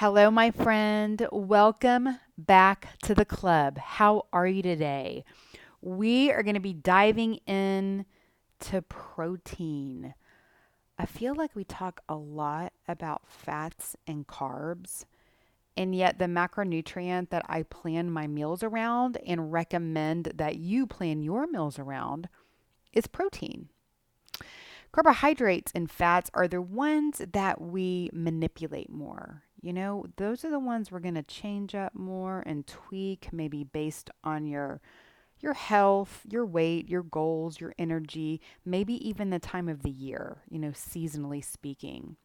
Hello, 0.00 0.30
my 0.30 0.52
friend. 0.52 1.26
Welcome 1.32 2.20
back 2.36 3.00
to 3.02 3.16
the 3.16 3.24
club. 3.24 3.78
How 3.78 4.26
are 4.32 4.46
you 4.46 4.62
today? 4.62 5.24
We 5.80 6.30
are 6.30 6.44
going 6.44 6.54
to 6.54 6.60
be 6.60 6.72
diving 6.72 7.40
in 7.48 8.06
to 8.60 8.80
protein. 8.82 10.14
I 11.00 11.04
feel 11.04 11.34
like 11.34 11.56
we 11.56 11.64
talk 11.64 12.00
a 12.08 12.14
lot 12.14 12.72
about 12.86 13.22
fats 13.26 13.96
and 14.06 14.24
carbs, 14.24 15.04
and 15.76 15.96
yet 15.96 16.20
the 16.20 16.26
macronutrient 16.26 17.30
that 17.30 17.44
I 17.48 17.64
plan 17.64 18.08
my 18.08 18.28
meals 18.28 18.62
around 18.62 19.18
and 19.26 19.52
recommend 19.52 20.30
that 20.36 20.58
you 20.58 20.86
plan 20.86 21.22
your 21.22 21.48
meals 21.48 21.76
around 21.76 22.28
is 22.92 23.08
protein. 23.08 23.68
Carbohydrates 24.92 25.72
and 25.74 25.90
fats 25.90 26.30
are 26.34 26.46
the 26.46 26.62
ones 26.62 27.20
that 27.32 27.60
we 27.60 28.10
manipulate 28.12 28.90
more. 28.90 29.42
You 29.60 29.72
know, 29.72 30.06
those 30.16 30.44
are 30.44 30.50
the 30.50 30.58
ones 30.58 30.90
we're 30.90 31.00
going 31.00 31.14
to 31.14 31.22
change 31.22 31.74
up 31.74 31.94
more 31.94 32.42
and 32.46 32.66
tweak 32.66 33.32
maybe 33.32 33.64
based 33.64 34.10
on 34.22 34.46
your 34.46 34.80
your 35.40 35.54
health, 35.54 36.22
your 36.28 36.44
weight, 36.44 36.88
your 36.88 37.02
goals, 37.02 37.60
your 37.60 37.72
energy, 37.78 38.40
maybe 38.64 38.94
even 39.08 39.30
the 39.30 39.38
time 39.38 39.68
of 39.68 39.82
the 39.82 39.90
year, 39.90 40.38
you 40.50 40.58
know, 40.58 40.70
seasonally 40.70 41.44
speaking. 41.44 42.16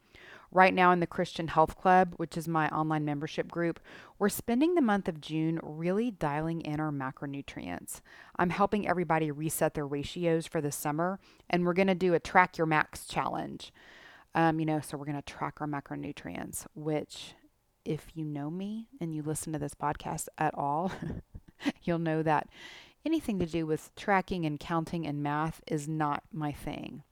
Right 0.51 0.73
now 0.73 0.91
in 0.91 0.99
the 0.99 1.07
Christian 1.07 1.47
Health 1.47 1.75
Club, 1.75 2.13
which 2.17 2.37
is 2.37 2.47
my 2.47 2.69
online 2.69 3.05
membership 3.05 3.51
group, 3.51 3.79
we're 4.19 4.29
spending 4.29 4.75
the 4.75 4.81
month 4.81 5.07
of 5.07 5.21
June 5.21 5.59
really 5.63 6.11
dialing 6.11 6.61
in 6.61 6.79
our 6.79 6.91
macronutrients. 6.91 8.01
I'm 8.35 8.51
helping 8.51 8.87
everybody 8.87 9.31
reset 9.31 9.73
their 9.73 9.87
ratios 9.87 10.45
for 10.45 10.61
the 10.61 10.71
summer, 10.71 11.19
and 11.49 11.65
we're 11.65 11.73
going 11.73 11.87
to 11.87 11.95
do 11.95 12.13
a 12.13 12.19
track 12.19 12.57
your 12.57 12.67
max 12.67 13.05
challenge. 13.07 13.73
Um, 14.35 14.59
you 14.59 14.65
know, 14.65 14.79
so 14.79 14.97
we're 14.97 15.05
going 15.05 15.21
to 15.21 15.21
track 15.21 15.61
our 15.61 15.67
macronutrients, 15.67 16.65
which, 16.73 17.35
if 17.85 18.07
you 18.15 18.25
know 18.25 18.49
me 18.49 18.87
and 18.99 19.13
you 19.13 19.21
listen 19.21 19.53
to 19.53 19.59
this 19.59 19.75
podcast 19.75 20.27
at 20.37 20.55
all, 20.55 20.91
you'll 21.83 21.99
know 21.99 22.23
that 22.23 22.47
anything 23.05 23.39
to 23.39 23.45
do 23.45 23.65
with 23.65 23.93
tracking 23.95 24.45
and 24.45 24.59
counting 24.59 25.05
and 25.05 25.21
math 25.21 25.61
is 25.67 25.87
not 25.87 26.23
my 26.31 26.51
thing. 26.51 27.03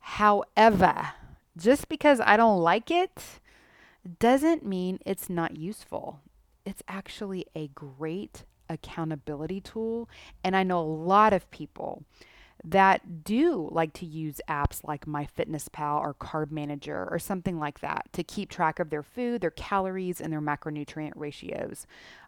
However, 0.00 1.12
just 1.56 1.88
because 1.88 2.20
I 2.20 2.36
don't 2.36 2.60
like 2.60 2.90
it 2.90 3.40
doesn't 4.18 4.64
mean 4.64 5.00
it's 5.04 5.28
not 5.28 5.56
useful. 5.56 6.20
It's 6.64 6.82
actually 6.88 7.46
a 7.54 7.68
great 7.68 8.44
accountability 8.68 9.60
tool. 9.60 10.08
And 10.44 10.56
I 10.56 10.62
know 10.62 10.80
a 10.80 10.82
lot 10.82 11.32
of 11.32 11.50
people 11.50 12.04
that 12.64 13.24
do 13.24 13.68
like 13.70 13.92
to 13.94 14.06
use 14.06 14.40
apps 14.48 14.80
like 14.82 15.06
MyFitnessPal 15.06 16.00
or 16.00 16.14
Carb 16.14 16.50
Manager 16.50 17.08
or 17.10 17.18
something 17.18 17.58
like 17.58 17.80
that 17.80 18.06
to 18.12 18.22
keep 18.22 18.50
track 18.50 18.78
of 18.78 18.90
their 18.90 19.02
food, 19.02 19.40
their 19.40 19.50
calories, 19.50 20.20
and 20.20 20.32
their 20.32 20.40
macronutrient 20.40 21.12
ratios. 21.14 21.86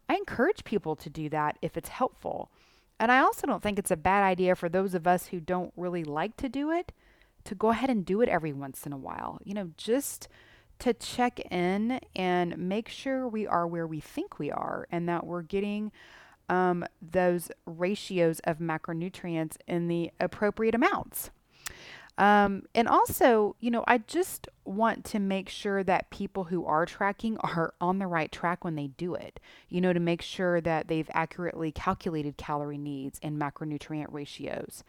I 0.08 0.14
encourage 0.14 0.64
people 0.64 0.96
to 0.96 1.10
do 1.10 1.28
that 1.30 1.58
if 1.62 1.76
it's 1.76 1.88
helpful. 1.88 2.50
And 2.98 3.10
I 3.10 3.20
also 3.20 3.46
don't 3.46 3.62
think 3.62 3.78
it's 3.78 3.90
a 3.90 3.96
bad 3.96 4.22
idea 4.22 4.54
for 4.54 4.68
those 4.68 4.94
of 4.94 5.06
us 5.06 5.26
who 5.26 5.40
don't 5.40 5.72
really 5.76 6.04
like 6.04 6.36
to 6.38 6.48
do 6.48 6.70
it 6.70 6.92
to 7.44 7.54
go 7.54 7.70
ahead 7.70 7.90
and 7.90 8.04
do 8.04 8.20
it 8.20 8.28
every 8.28 8.52
once 8.52 8.86
in 8.86 8.92
a 8.92 8.98
while. 8.98 9.40
You 9.44 9.54
know, 9.54 9.70
just 9.76 10.28
to 10.80 10.94
check 10.94 11.40
in 11.50 12.00
and 12.16 12.56
make 12.58 12.88
sure 12.88 13.28
we 13.28 13.46
are 13.46 13.66
where 13.66 13.86
we 13.86 14.00
think 14.00 14.38
we 14.38 14.50
are 14.50 14.86
and 14.90 15.08
that 15.08 15.26
we're 15.26 15.42
getting 15.42 15.92
um, 16.50 16.84
those 17.00 17.50
ratios 17.64 18.40
of 18.40 18.58
macronutrients 18.58 19.56
in 19.66 19.88
the 19.88 20.10
appropriate 20.18 20.74
amounts. 20.74 21.30
Um, 22.18 22.64
and 22.74 22.86
also, 22.86 23.56
you 23.60 23.70
know, 23.70 23.84
I 23.86 23.98
just 23.98 24.48
want 24.66 25.06
to 25.06 25.18
make 25.18 25.48
sure 25.48 25.82
that 25.84 26.10
people 26.10 26.44
who 26.44 26.66
are 26.66 26.84
tracking 26.84 27.38
are 27.40 27.72
on 27.80 27.98
the 27.98 28.06
right 28.08 28.30
track 28.30 28.64
when 28.64 28.74
they 28.74 28.88
do 28.88 29.14
it, 29.14 29.40
you 29.70 29.80
know, 29.80 29.92
to 29.92 30.00
make 30.00 30.20
sure 30.20 30.60
that 30.60 30.88
they've 30.88 31.08
accurately 31.14 31.72
calculated 31.72 32.36
calorie 32.36 32.76
needs 32.76 33.18
and 33.22 33.40
macronutrient 33.40 34.08
ratios 34.10 34.82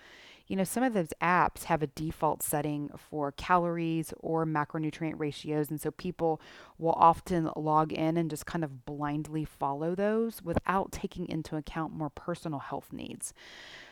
you 0.52 0.58
know, 0.58 0.66
some 0.66 0.84
of 0.84 0.94
those 0.94 1.14
apps 1.22 1.64
have 1.64 1.82
a 1.82 1.88
default 1.88 2.44
setting 2.44 2.90
for 2.98 3.32
calories 3.32 4.14
or 4.20 4.46
macronutrient 4.46 5.18
ratios. 5.18 5.70
And 5.70 5.80
so 5.80 5.92
people 5.92 6.42
will 6.78 6.92
often 6.92 7.50
log 7.56 7.94
in 7.94 8.18
and 8.18 8.30
just 8.30 8.46
kind 8.46 8.66
of 8.66 8.86
blindly 8.86 9.46
follow 9.46 9.96
those 9.96 10.42
without 10.42 10.92
taking 10.92 11.30
into 11.30 11.56
account 11.56 11.94
more 11.94 12.10
personal 12.10 12.60
health 12.60 12.92
needs. 12.92 13.34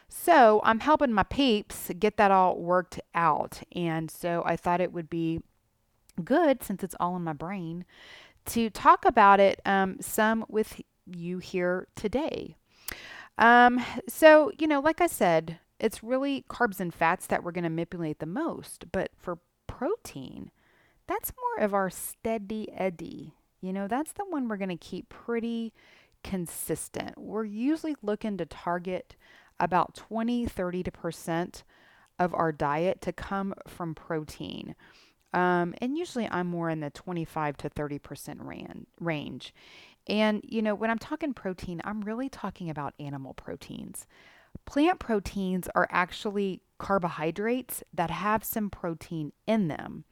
So 0.09 0.59
I'm 0.65 0.81
helping 0.81 1.13
my 1.13 1.23
peeps 1.23 1.91
get 1.97 2.17
that 2.17 2.29
all 2.29 2.59
worked 2.59 2.99
out. 3.15 3.61
And 3.71 4.11
so 4.11 4.43
I 4.45 4.57
thought 4.57 4.81
it 4.81 4.91
would 4.91 5.09
be 5.09 5.39
good, 6.21 6.61
since 6.61 6.83
it's 6.83 6.95
all 6.99 7.15
in 7.15 7.23
my 7.23 7.31
brain, 7.31 7.85
to 8.47 8.69
talk 8.69 9.05
about 9.05 9.39
it 9.39 9.61
um, 9.65 9.95
some 10.01 10.43
with 10.49 10.81
you 11.05 11.39
here 11.39 11.87
today. 11.95 12.57
Um, 13.37 13.81
so, 14.09 14.51
you 14.59 14.67
know, 14.67 14.81
like 14.81 14.99
I 14.99 15.07
said, 15.07 15.59
it's 15.79 16.03
really 16.03 16.45
carbs 16.49 16.79
and 16.79 16.93
fats 16.93 17.27
that 17.27 17.43
we're 17.43 17.51
going 17.51 17.63
to 17.63 17.69
manipulate 17.69 18.19
the 18.19 18.25
most. 18.25 18.85
But 18.91 19.11
for 19.17 19.39
protein, 19.67 20.51
that's 21.07 21.33
more 21.35 21.65
of 21.65 21.73
our 21.73 21.89
steady 21.89 22.71
eddy. 22.71 23.33
You 23.61 23.73
know, 23.73 23.87
that's 23.87 24.13
the 24.13 24.25
one 24.25 24.47
we're 24.47 24.57
going 24.57 24.69
to 24.69 24.77
keep 24.77 25.09
pretty 25.09 25.73
consistent. 26.23 27.17
We're 27.17 27.45
usually 27.45 27.95
looking 28.01 28.37
to 28.37 28.45
target 28.45 29.15
about 29.59 29.95
20, 29.95 30.47
30% 30.47 31.63
of 32.17 32.33
our 32.33 32.51
diet 32.51 33.01
to 33.01 33.13
come 33.13 33.53
from 33.67 33.95
protein. 33.95 34.75
Um, 35.33 35.73
and 35.79 35.97
usually 35.97 36.27
I'm 36.29 36.47
more 36.47 36.69
in 36.69 36.79
the 36.79 36.89
25 36.89 37.57
to 37.57 37.69
30% 37.69 38.37
ran, 38.39 38.87
range. 38.99 39.53
And, 40.07 40.43
you 40.43 40.61
know, 40.61 40.73
when 40.73 40.89
I'm 40.89 40.97
talking 40.97 41.33
protein, 41.33 41.81
I'm 41.83 42.01
really 42.01 42.29
talking 42.29 42.69
about 42.69 42.93
animal 42.99 43.33
proteins. 43.33 44.07
Plant 44.65 44.99
proteins 44.99 45.67
are 45.73 45.87
actually 45.89 46.61
carbohydrates 46.77 47.83
that 47.93 48.09
have 48.11 48.43
some 48.43 48.69
protein 48.69 49.33
in 49.47 49.67
them, 49.67 50.05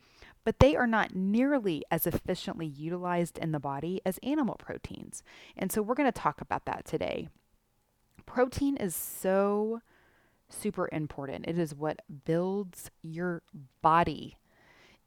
but 0.43 0.59
they 0.59 0.75
are 0.75 0.87
not 0.87 1.15
nearly 1.15 1.83
as 1.91 2.07
efficiently 2.07 2.65
utilized 2.65 3.37
in 3.37 3.51
the 3.51 3.59
body 3.59 4.01
as 4.05 4.19
animal 4.23 4.55
proteins. 4.55 5.23
And 5.55 5.71
so 5.71 5.81
we're 5.81 5.95
going 5.95 6.11
to 6.11 6.19
talk 6.19 6.41
about 6.41 6.65
that 6.65 6.85
today. 6.85 7.29
Protein 8.25 8.77
is 8.77 8.95
so 8.95 9.81
super 10.49 10.89
important. 10.91 11.45
It 11.47 11.57
is 11.57 11.75
what 11.75 12.01
builds 12.25 12.89
your 13.01 13.41
body. 13.81 14.37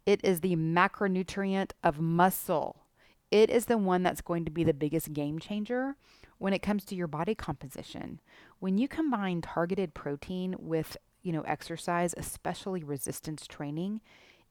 It 0.06 0.20
is 0.24 0.40
the 0.40 0.56
macronutrient 0.56 1.72
of 1.82 2.00
muscle. 2.00 2.84
It 3.30 3.50
is 3.50 3.66
the 3.66 3.78
one 3.78 4.02
that's 4.02 4.22
going 4.22 4.44
to 4.44 4.50
be 4.50 4.64
the 4.64 4.74
biggest 4.74 5.12
game 5.12 5.38
changer 5.38 5.96
when 6.38 6.52
it 6.52 6.62
comes 6.62 6.84
to 6.86 6.94
your 6.94 7.06
body 7.06 7.34
composition. 7.34 8.20
When 8.60 8.76
you 8.76 8.88
combine 8.88 9.40
targeted 9.40 9.94
protein 9.94 10.54
with, 10.58 10.98
you 11.22 11.32
know, 11.32 11.40
exercise, 11.42 12.14
especially 12.16 12.84
resistance 12.84 13.46
training, 13.46 14.02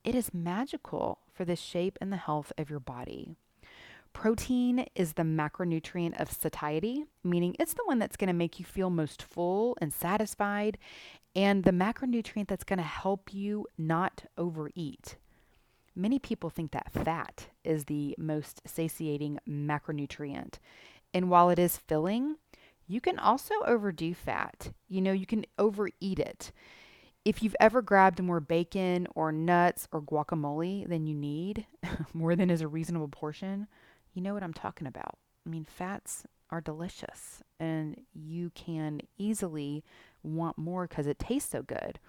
it 0.04 0.16
is 0.16 0.34
magical 0.34 1.20
for 1.32 1.46
the 1.46 1.56
shape 1.56 1.98
and 2.02 2.12
the 2.12 2.18
health 2.18 2.52
of 2.58 2.72
your 2.72 2.80
body. 2.80 3.36
Protein 4.12 4.88
is 4.96 5.14
the 5.14 5.22
macronutrient 5.22 6.20
of 6.20 6.32
satiety, 6.32 7.06
meaning 7.24 7.56
it's 7.60 7.76
the 7.76 7.86
one 7.86 8.00
that's 8.00 8.18
going 8.18 8.30
to 8.30 8.34
make 8.34 8.60
you 8.60 8.66
feel 8.66 8.90
most 8.90 9.22
full 9.22 9.78
and 9.80 9.94
satisfied, 9.94 10.80
and 11.36 11.64
the 11.64 11.72
macronutrient 11.72 12.48
that's 12.48 12.64
going 12.64 12.80
to 12.80 12.84
help 12.84 13.32
you 13.32 13.68
not 13.78 14.24
overeat. 14.40 15.18
Many 15.96 16.18
people 16.18 16.50
think 16.50 16.72
that 16.72 16.92
fat 16.92 17.50
is 17.64 17.86
the 17.86 18.16
most 18.18 18.62
satiating 18.66 19.38
macronutrient. 19.48 20.56
And 21.14 21.30
while 21.30 21.50
it 21.52 21.60
is 21.60 21.78
filling, 21.78 22.38
you 22.90 23.00
can 23.00 23.20
also 23.20 23.54
overdo 23.68 24.16
fat. 24.16 24.72
You 24.90 25.00
know, 25.00 25.12
you 25.12 25.28
can 25.28 25.46
overeat 25.60 26.18
it. 26.18 26.52
If 27.24 27.44
you've 27.44 27.56
ever 27.60 27.84
grabbed 27.84 28.22
more 28.22 28.40
bacon 28.40 29.08
or 29.14 29.32
nuts 29.32 29.88
or 29.92 30.02
guacamole 30.02 30.90
than 30.90 31.06
you 31.06 31.14
need, 31.14 31.68
more 32.14 32.36
than 32.36 32.50
is 32.50 32.62
a 32.62 32.68
reasonable 32.68 33.08
portion, 33.08 33.68
you 34.14 34.24
know 34.24 34.34
what 34.34 34.42
I'm 34.42 34.54
talking 34.54 34.88
about. 34.88 35.20
I 35.46 35.50
mean, 35.52 35.66
fats 35.66 36.26
are 36.50 36.62
delicious 36.62 37.44
and 37.60 38.02
you 38.12 38.50
can 38.56 39.02
easily 39.20 39.84
want 40.24 40.58
more 40.58 40.88
because 40.88 41.06
it 41.06 41.20
tastes 41.20 41.52
so 41.52 41.62
good. 41.62 42.00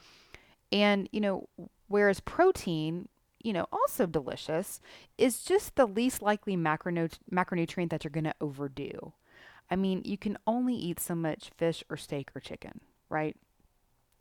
And, 0.72 1.10
you 1.12 1.20
know, 1.20 1.48
whereas 1.88 2.20
protein, 2.20 3.08
you 3.42 3.52
know, 3.52 3.66
also 3.70 4.06
delicious, 4.06 4.80
is 5.18 5.42
just 5.42 5.76
the 5.76 5.86
least 5.86 6.22
likely 6.22 6.56
macronut- 6.56 7.18
macronutrient 7.30 7.90
that 7.90 8.02
you're 8.02 8.10
going 8.10 8.24
to 8.24 8.34
overdo. 8.40 9.12
I 9.70 9.76
mean, 9.76 10.02
you 10.04 10.18
can 10.18 10.36
only 10.46 10.74
eat 10.74 10.98
so 11.00 11.14
much 11.14 11.50
fish 11.56 11.84
or 11.88 11.96
steak 11.96 12.30
or 12.34 12.40
chicken, 12.40 12.80
right? 13.08 13.36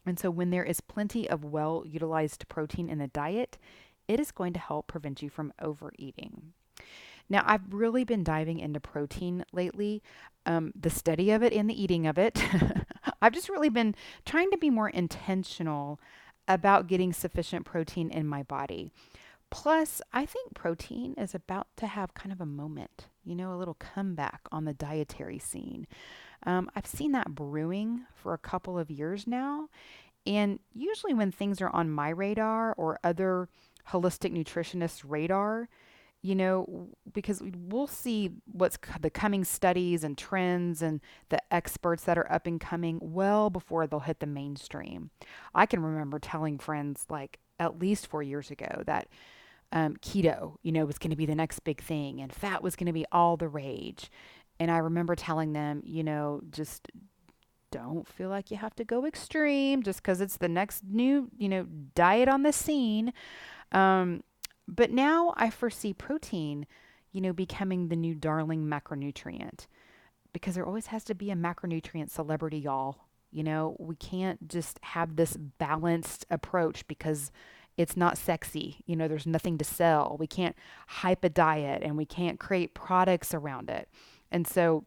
And 0.05 0.19
so 0.19 0.29
when 0.29 0.49
there 0.49 0.63
is 0.63 0.81
plenty 0.81 1.29
of 1.29 1.43
well 1.43 1.83
utilized 1.85 2.47
protein 2.47 2.89
in 2.89 2.99
the 2.99 3.07
diet, 3.07 3.57
it 4.07 4.19
is 4.19 4.31
going 4.31 4.53
to 4.53 4.59
help 4.59 4.87
prevent 4.87 5.21
you 5.21 5.29
from 5.29 5.53
overeating. 5.59 6.53
Now, 7.29 7.43
I've 7.45 7.73
really 7.73 8.03
been 8.03 8.23
diving 8.23 8.59
into 8.59 8.79
protein 8.79 9.45
lately, 9.53 10.01
um, 10.45 10.73
the 10.79 10.89
study 10.89 11.29
of 11.29 11.43
it 11.43 11.53
and 11.53 11.69
the 11.69 11.81
eating 11.81 12.07
of 12.07 12.17
it. 12.17 12.43
I've 13.21 13.33
just 13.33 13.49
really 13.49 13.69
been 13.69 13.93
trying 14.25 14.49
to 14.51 14.57
be 14.57 14.71
more 14.71 14.89
intentional 14.89 15.99
about 16.47 16.87
getting 16.87 17.13
sufficient 17.13 17.65
protein 17.65 18.09
in 18.09 18.25
my 18.25 18.41
body. 18.41 18.91
Plus, 19.51 20.01
I 20.11 20.25
think 20.25 20.55
protein 20.55 21.13
is 21.17 21.35
about 21.35 21.67
to 21.77 21.87
have 21.87 22.13
kind 22.13 22.31
of 22.31 22.41
a 22.41 22.45
moment, 22.45 23.07
you 23.29 23.35
know, 23.35 23.53
a 23.53 23.57
little 23.57 23.75
comeback 23.75 24.41
on 24.51 24.65
the 24.65 24.73
dietary 24.73 25.39
scene. 25.39 25.85
Um, 26.45 26.69
I've 26.75 26.87
seen 26.87 27.11
that 27.11 27.35
brewing 27.35 28.05
for 28.15 28.33
a 28.33 28.39
couple 28.39 28.79
of 28.79 28.89
years 28.89 29.27
now. 29.27 29.69
And 30.25 30.59
usually, 30.73 31.13
when 31.13 31.31
things 31.31 31.61
are 31.61 31.69
on 31.69 31.89
my 31.89 32.09
radar 32.09 32.73
or 32.73 32.99
other 33.03 33.47
holistic 33.89 34.33
nutritionists' 34.33 35.03
radar, 35.05 35.69
you 36.21 36.35
know, 36.35 36.89
because 37.13 37.41
we'll 37.55 37.87
see 37.87 38.31
what's 38.51 38.77
the 38.99 39.09
coming 39.09 39.45
studies 39.45 40.03
and 40.03 40.17
trends 40.17 40.81
and 40.81 40.99
the 41.29 41.41
experts 41.53 42.03
that 42.03 42.17
are 42.17 42.29
up 42.31 42.45
and 42.45 42.59
coming 42.59 42.99
well 43.01 43.49
before 43.49 43.87
they'll 43.87 44.01
hit 44.01 44.19
the 44.19 44.27
mainstream. 44.27 45.11
I 45.55 45.65
can 45.65 45.81
remember 45.81 46.19
telling 46.19 46.57
friends 46.57 47.05
like 47.09 47.39
at 47.59 47.79
least 47.79 48.07
four 48.07 48.21
years 48.21 48.51
ago 48.51 48.83
that 48.85 49.07
um, 49.71 49.95
keto, 49.97 50.55
you 50.63 50.71
know, 50.71 50.85
was 50.85 50.97
going 50.97 51.11
to 51.11 51.15
be 51.15 51.25
the 51.25 51.35
next 51.35 51.59
big 51.59 51.81
thing 51.81 52.21
and 52.21 52.33
fat 52.33 52.63
was 52.63 52.75
going 52.75 52.87
to 52.87 52.93
be 52.93 53.05
all 53.11 53.37
the 53.37 53.47
rage. 53.47 54.11
And 54.59 54.69
I 54.69 54.77
remember 54.77 55.15
telling 55.15 55.53
them, 55.53 55.81
you 55.85 56.03
know, 56.03 56.41
just 56.51 56.89
don't 57.71 58.07
feel 58.07 58.29
like 58.29 58.51
you 58.51 58.57
have 58.57 58.75
to 58.75 58.83
go 58.83 59.05
extreme 59.05 59.83
just 59.83 60.01
because 60.01 60.21
it's 60.21 60.37
the 60.37 60.49
next 60.49 60.83
new, 60.83 61.29
you 61.37 61.47
know, 61.47 61.65
diet 61.95 62.27
on 62.27 62.43
the 62.43 62.51
scene. 62.51 63.13
Um, 63.71 64.23
but 64.67 64.91
now 64.91 65.33
I 65.37 65.49
foresee 65.49 65.93
protein, 65.93 66.65
you 67.11 67.21
know, 67.21 67.33
becoming 67.33 67.87
the 67.87 67.95
new 67.95 68.15
darling 68.15 68.65
macronutrient 68.65 69.67
because 70.33 70.55
there 70.55 70.65
always 70.65 70.87
has 70.87 71.03
to 71.05 71.15
be 71.15 71.31
a 71.31 71.35
macronutrient 71.35 72.09
celebrity, 72.09 72.59
y'all. 72.59 72.97
You 73.31 73.43
know, 73.43 73.75
we 73.79 73.95
can't 73.95 74.47
just 74.47 74.79
have 74.81 75.15
this 75.15 75.37
balanced 75.37 76.25
approach 76.31 76.87
because 76.87 77.31
it's 77.79 77.95
not 77.95 78.17
sexy. 78.17 78.83
You 78.85 78.97
know, 78.97 79.07
there's 79.07 79.25
nothing 79.25 79.57
to 79.57 79.63
sell. 79.63 80.17
We 80.19 80.27
can't 80.27 80.53
hype 80.85 81.23
a 81.23 81.29
diet 81.29 81.81
and 81.81 81.95
we 81.95 82.03
can't 82.03 82.37
create 82.37 82.73
products 82.73 83.33
around 83.33 83.69
it. 83.69 83.87
And 84.29 84.45
so 84.45 84.83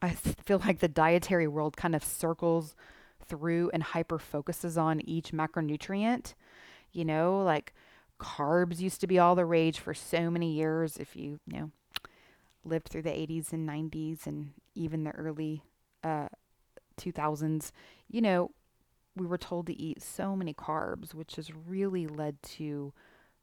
I 0.00 0.08
feel 0.12 0.58
like 0.64 0.78
the 0.78 0.88
dietary 0.88 1.46
world 1.46 1.76
kind 1.76 1.94
of 1.94 2.02
circles 2.02 2.74
through 3.26 3.70
and 3.74 3.82
hyper 3.82 4.18
focuses 4.18 4.78
on 4.78 5.02
each 5.02 5.32
macronutrient. 5.32 6.32
You 6.92 7.04
know, 7.04 7.42
like 7.42 7.74
carbs 8.18 8.80
used 8.80 9.02
to 9.02 9.06
be 9.06 9.18
all 9.18 9.34
the 9.34 9.44
rage 9.44 9.78
for 9.78 9.92
so 9.92 10.30
many 10.30 10.50
years. 10.50 10.96
If 10.96 11.14
you, 11.16 11.40
you 11.46 11.58
know, 11.60 11.70
lived 12.64 12.88
through 12.88 13.02
the 13.02 13.10
80s 13.10 13.52
and 13.52 13.68
90s 13.68 14.26
and 14.26 14.52
even 14.74 15.04
the 15.04 15.10
early 15.10 15.62
uh, 16.02 16.28
2000s, 16.98 17.70
you 18.08 18.22
know, 18.22 18.50
we 19.16 19.26
were 19.26 19.38
told 19.38 19.66
to 19.66 19.80
eat 19.80 20.02
so 20.02 20.34
many 20.34 20.54
carbs, 20.54 21.14
which 21.14 21.36
has 21.36 21.54
really 21.54 22.06
led 22.06 22.42
to 22.42 22.92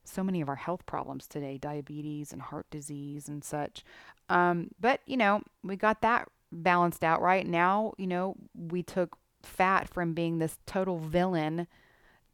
so 0.04 0.22
many 0.22 0.40
of 0.40 0.48
our 0.48 0.56
health 0.56 0.84
problems 0.84 1.28
today 1.28 1.58
diabetes 1.58 2.32
and 2.32 2.42
heart 2.42 2.66
disease 2.70 3.28
and 3.28 3.44
such. 3.44 3.84
Um, 4.28 4.70
but, 4.80 5.00
you 5.06 5.16
know, 5.16 5.42
we 5.62 5.76
got 5.76 6.02
that 6.02 6.28
balanced 6.50 7.04
out 7.04 7.22
right 7.22 7.46
now. 7.46 7.92
You 7.98 8.08
know, 8.08 8.36
we 8.54 8.82
took 8.82 9.16
fat 9.42 9.88
from 9.88 10.12
being 10.12 10.38
this 10.38 10.58
total 10.66 10.98
villain 10.98 11.66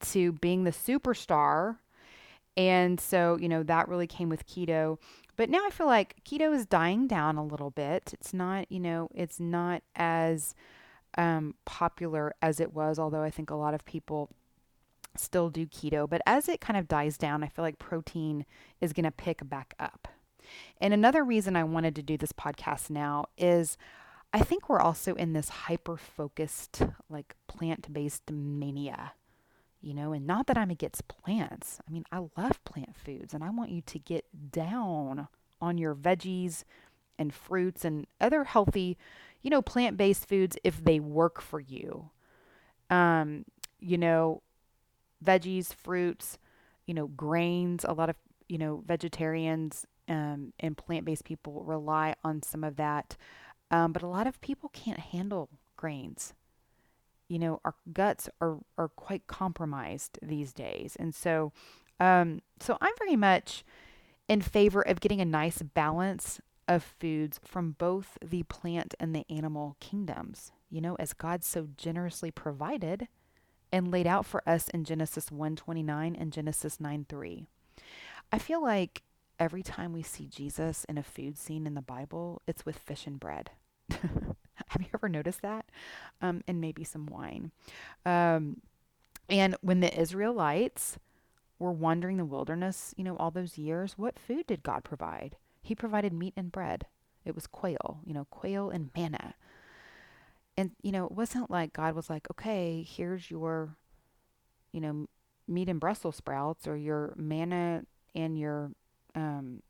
to 0.00 0.32
being 0.32 0.64
the 0.64 0.70
superstar 0.70 1.76
and 2.58 2.98
so, 2.98 3.38
you 3.40 3.48
know, 3.48 3.62
that 3.62 3.88
really 3.88 4.08
came 4.08 4.28
with 4.28 4.44
keto. 4.48 4.98
But 5.36 5.48
now 5.48 5.64
I 5.64 5.70
feel 5.70 5.86
like 5.86 6.16
keto 6.24 6.52
is 6.52 6.66
dying 6.66 7.06
down 7.06 7.36
a 7.36 7.44
little 7.44 7.70
bit. 7.70 8.10
It's 8.12 8.34
not, 8.34 8.70
you 8.70 8.80
know, 8.80 9.08
it's 9.14 9.38
not 9.38 9.84
as 9.94 10.56
um, 11.16 11.54
popular 11.64 12.34
as 12.42 12.60
it 12.60 12.72
was, 12.72 12.98
although 12.98 13.22
I 13.22 13.30
think 13.30 13.50
a 13.50 13.56
lot 13.56 13.74
of 13.74 13.84
people 13.84 14.30
still 15.16 15.50
do 15.50 15.66
keto. 15.66 16.08
But 16.08 16.22
as 16.26 16.48
it 16.48 16.60
kind 16.60 16.76
of 16.76 16.88
dies 16.88 17.18
down, 17.18 17.42
I 17.42 17.48
feel 17.48 17.64
like 17.64 17.78
protein 17.78 18.44
is 18.80 18.92
going 18.92 19.04
to 19.04 19.10
pick 19.10 19.48
back 19.48 19.74
up. 19.78 20.08
And 20.80 20.94
another 20.94 21.24
reason 21.24 21.56
I 21.56 21.64
wanted 21.64 21.94
to 21.96 22.02
do 22.02 22.16
this 22.16 22.32
podcast 22.32 22.90
now 22.90 23.26
is 23.36 23.76
I 24.32 24.40
think 24.40 24.68
we're 24.68 24.80
also 24.80 25.14
in 25.14 25.32
this 25.32 25.48
hyper 25.48 25.96
focused, 25.96 26.82
like 27.08 27.34
plant 27.46 27.92
based 27.92 28.30
mania 28.30 29.12
you 29.80 29.94
know, 29.94 30.12
and 30.12 30.26
not 30.26 30.46
that 30.46 30.58
I'm 30.58 30.70
against 30.70 31.08
plants. 31.08 31.80
I 31.86 31.90
mean, 31.90 32.04
I 32.10 32.18
love 32.36 32.62
plant 32.64 32.96
foods 32.96 33.32
and 33.32 33.44
I 33.44 33.50
want 33.50 33.70
you 33.70 33.80
to 33.82 33.98
get 33.98 34.24
down 34.50 35.28
on 35.60 35.78
your 35.78 35.94
veggies 35.94 36.64
and 37.18 37.34
fruits 37.34 37.84
and 37.84 38.06
other 38.20 38.44
healthy, 38.44 38.96
you 39.42 39.50
know, 39.50 39.62
plant 39.62 39.96
based 39.96 40.28
foods 40.28 40.56
if 40.64 40.82
they 40.82 41.00
work 41.00 41.40
for 41.40 41.60
you. 41.60 42.10
Um, 42.90 43.44
you 43.80 43.98
know, 43.98 44.42
veggies, 45.24 45.74
fruits, 45.74 46.38
you 46.86 46.94
know, 46.94 47.06
grains. 47.08 47.84
A 47.84 47.92
lot 47.92 48.10
of, 48.10 48.16
you 48.48 48.58
know, 48.58 48.82
vegetarians 48.86 49.86
um, 50.08 50.52
and 50.58 50.76
plant 50.76 51.04
based 51.04 51.24
people 51.24 51.62
rely 51.64 52.14
on 52.24 52.42
some 52.42 52.64
of 52.64 52.76
that. 52.76 53.16
Um, 53.70 53.92
but 53.92 54.02
a 54.02 54.08
lot 54.08 54.26
of 54.26 54.40
people 54.40 54.70
can't 54.70 54.98
handle 54.98 55.50
grains 55.76 56.32
you 57.28 57.38
know, 57.38 57.60
our 57.64 57.74
guts 57.92 58.28
are, 58.40 58.58
are 58.76 58.88
quite 58.88 59.26
compromised 59.26 60.18
these 60.22 60.52
days. 60.52 60.96
And 60.98 61.14
so, 61.14 61.52
um, 62.00 62.40
so 62.58 62.78
I'm 62.80 62.94
very 62.98 63.16
much 63.16 63.64
in 64.28 64.40
favor 64.40 64.82
of 64.82 65.00
getting 65.00 65.20
a 65.20 65.26
nice 65.26 65.62
balance 65.62 66.40
of 66.68 66.94
foods 67.00 67.40
from 67.42 67.72
both 67.72 68.18
the 68.22 68.42
plant 68.44 68.94
and 69.00 69.14
the 69.14 69.24
animal 69.30 69.76
kingdoms, 69.80 70.52
you 70.70 70.80
know, 70.80 70.94
as 70.96 71.12
God 71.14 71.42
so 71.42 71.68
generously 71.76 72.30
provided 72.30 73.08
and 73.72 73.90
laid 73.90 74.06
out 74.06 74.26
for 74.26 74.46
us 74.48 74.68
in 74.68 74.84
Genesis 74.84 75.30
1:29 75.30 76.14
and 76.14 76.32
Genesis 76.32 76.78
9:3. 76.78 77.46
I 78.30 78.38
feel 78.38 78.62
like 78.62 79.02
every 79.38 79.62
time 79.62 79.92
we 79.92 80.02
see 80.02 80.26
Jesus 80.26 80.84
in 80.84 80.98
a 80.98 81.02
food 81.02 81.38
scene 81.38 81.66
in 81.66 81.74
the 81.74 81.82
Bible, 81.82 82.42
it's 82.46 82.66
with 82.66 82.78
fish 82.78 83.06
and 83.06 83.18
bread. 83.18 83.50
Have 83.90 84.82
you 84.82 84.88
ever 84.94 85.08
noticed 85.08 85.42
that? 85.42 85.66
Um, 86.20 86.42
and 86.46 86.60
maybe 86.60 86.84
some 86.84 87.06
wine. 87.06 87.52
Um, 88.04 88.60
and 89.28 89.56
when 89.60 89.80
the 89.80 89.98
Israelites 89.98 90.98
were 91.58 91.72
wandering 91.72 92.16
the 92.16 92.24
wilderness, 92.24 92.94
you 92.96 93.04
know, 93.04 93.16
all 93.16 93.30
those 93.30 93.58
years, 93.58 93.96
what 93.96 94.18
food 94.18 94.46
did 94.46 94.62
God 94.62 94.84
provide? 94.84 95.36
He 95.68 95.74
provided 95.74 96.14
meat 96.14 96.32
and 96.34 96.50
bread. 96.50 96.86
It 97.26 97.34
was 97.34 97.46
quail, 97.46 98.00
you 98.06 98.14
know, 98.14 98.24
quail 98.30 98.70
and 98.70 98.88
manna. 98.96 99.34
And, 100.56 100.70
you 100.80 100.92
know, 100.92 101.04
it 101.04 101.12
wasn't 101.12 101.50
like 101.50 101.74
God 101.74 101.94
was 101.94 102.08
like, 102.08 102.26
okay, 102.30 102.86
here's 102.88 103.30
your, 103.30 103.76
you 104.72 104.80
know, 104.80 105.08
meat 105.46 105.68
and 105.68 105.78
Brussels 105.78 106.16
sprouts 106.16 106.66
or 106.66 106.74
your 106.74 107.12
manna 107.18 107.82
and 108.14 108.38
your, 108.38 108.70
um, 109.14 109.62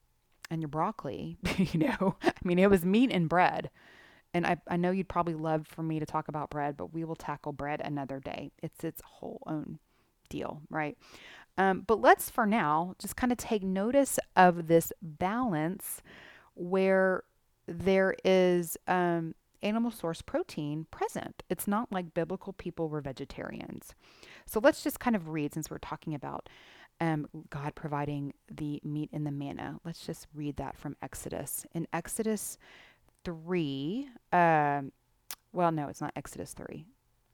and 0.53 0.63
your 0.63 0.69
broccoli, 0.69 1.37
you 1.57 1.81
know. 1.81 2.15
I 2.23 2.33
mean, 2.45 2.61
it 2.61 2.71
was 2.71 2.85
meat 2.85 3.11
and 3.13 3.29
bread. 3.29 3.69
And 4.33 4.47
I, 4.47 4.59
I 4.69 4.77
know 4.77 4.93
you'd 4.93 5.09
probably 5.09 5.35
love 5.35 5.67
for 5.67 5.83
me 5.83 5.99
to 5.99 6.07
talk 6.07 6.29
about 6.29 6.49
bread, 6.49 6.77
but 6.77 6.95
we 6.95 7.03
will 7.03 7.17
tackle 7.17 7.53
bread 7.53 7.81
another 7.85 8.21
day. 8.21 8.53
It's 8.63 8.85
its 8.85 9.03
whole 9.05 9.43
own 9.49 9.81
deal, 10.29 10.63
right? 10.71 10.97
Um, 11.59 11.83
but 11.87 12.01
let's 12.01 12.31
for 12.31 12.47
now 12.47 12.95
just 12.99 13.17
kind 13.17 13.33
of 13.33 13.39
take 13.39 13.63
notice 13.63 14.19
of 14.37 14.69
this 14.69 14.93
balance 15.03 16.01
where 16.55 17.25
there 17.67 18.15
is 18.25 18.77
um, 18.87 19.35
animal 19.63 19.91
source 19.91 20.23
protein 20.23 20.87
present. 20.91 21.43
It's 21.51 21.67
not 21.67 21.93
like 21.93 22.15
biblical 22.15 22.53
people 22.53 22.89
were 22.89 23.01
vegetarians. 23.01 23.95
So 24.47 24.61
let's 24.63 24.83
just 24.83 25.01
kind 25.01 25.17
of 25.17 25.29
read 25.29 25.53
since 25.53 25.71
we're 25.71 25.79
talking 25.79 26.15
about 26.15 26.49
um, 27.01 27.29
God 27.51 27.75
providing 27.75 28.35
the 28.51 28.81
meat 28.85 29.11
and 29.13 29.27
the 29.27 29.31
manna. 29.31 29.81
Let's 29.85 30.07
just 30.07 30.27
read 30.35 30.57
that 30.57 30.79
from 30.79 30.97
Exodus. 31.03 31.67
In 31.75 31.87
Exodus 31.93 32.57
3, 33.25 34.09
um, 34.33 34.93
well, 35.53 35.73
no, 35.73 35.89
it's 35.89 36.01
not 36.01 36.13
Exodus 36.17 36.55
3. 36.55 36.87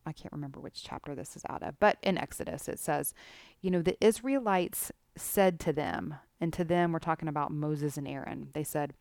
I 0.06 0.12
can't 0.12 0.32
remember 0.32 0.60
which 0.60 0.84
chapter 0.84 1.14
this 1.14 1.36
is 1.36 1.44
out 1.48 1.62
of, 1.62 1.78
but 1.78 1.98
in 2.02 2.18
Exodus 2.18 2.68
it 2.68 2.78
says, 2.78 3.14
you 3.60 3.70
know, 3.70 3.82
the 3.82 3.96
Israelites 4.04 4.92
said 5.16 5.58
to 5.60 5.72
them, 5.72 6.14
and 6.40 6.52
to 6.52 6.64
them 6.64 6.92
we're 6.92 6.98
talking 6.98 7.28
about 7.28 7.52
Moses 7.52 7.96
and 7.96 8.06
Aaron, 8.06 8.48
they 8.52 8.64
said, 8.64 8.94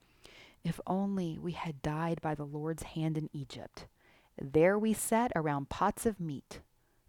If 0.64 0.80
only 0.88 1.38
we 1.38 1.54
had 1.54 1.82
died 1.82 2.22
by 2.22 2.36
the 2.36 2.46
Lord's 2.46 2.84
hand 2.84 3.18
in 3.18 3.30
Egypt. 3.34 3.88
There 4.42 4.80
we 4.80 4.94
sat 4.94 5.32
around 5.36 5.70
pots 5.70 6.06
of 6.06 6.20
meat 6.20 6.60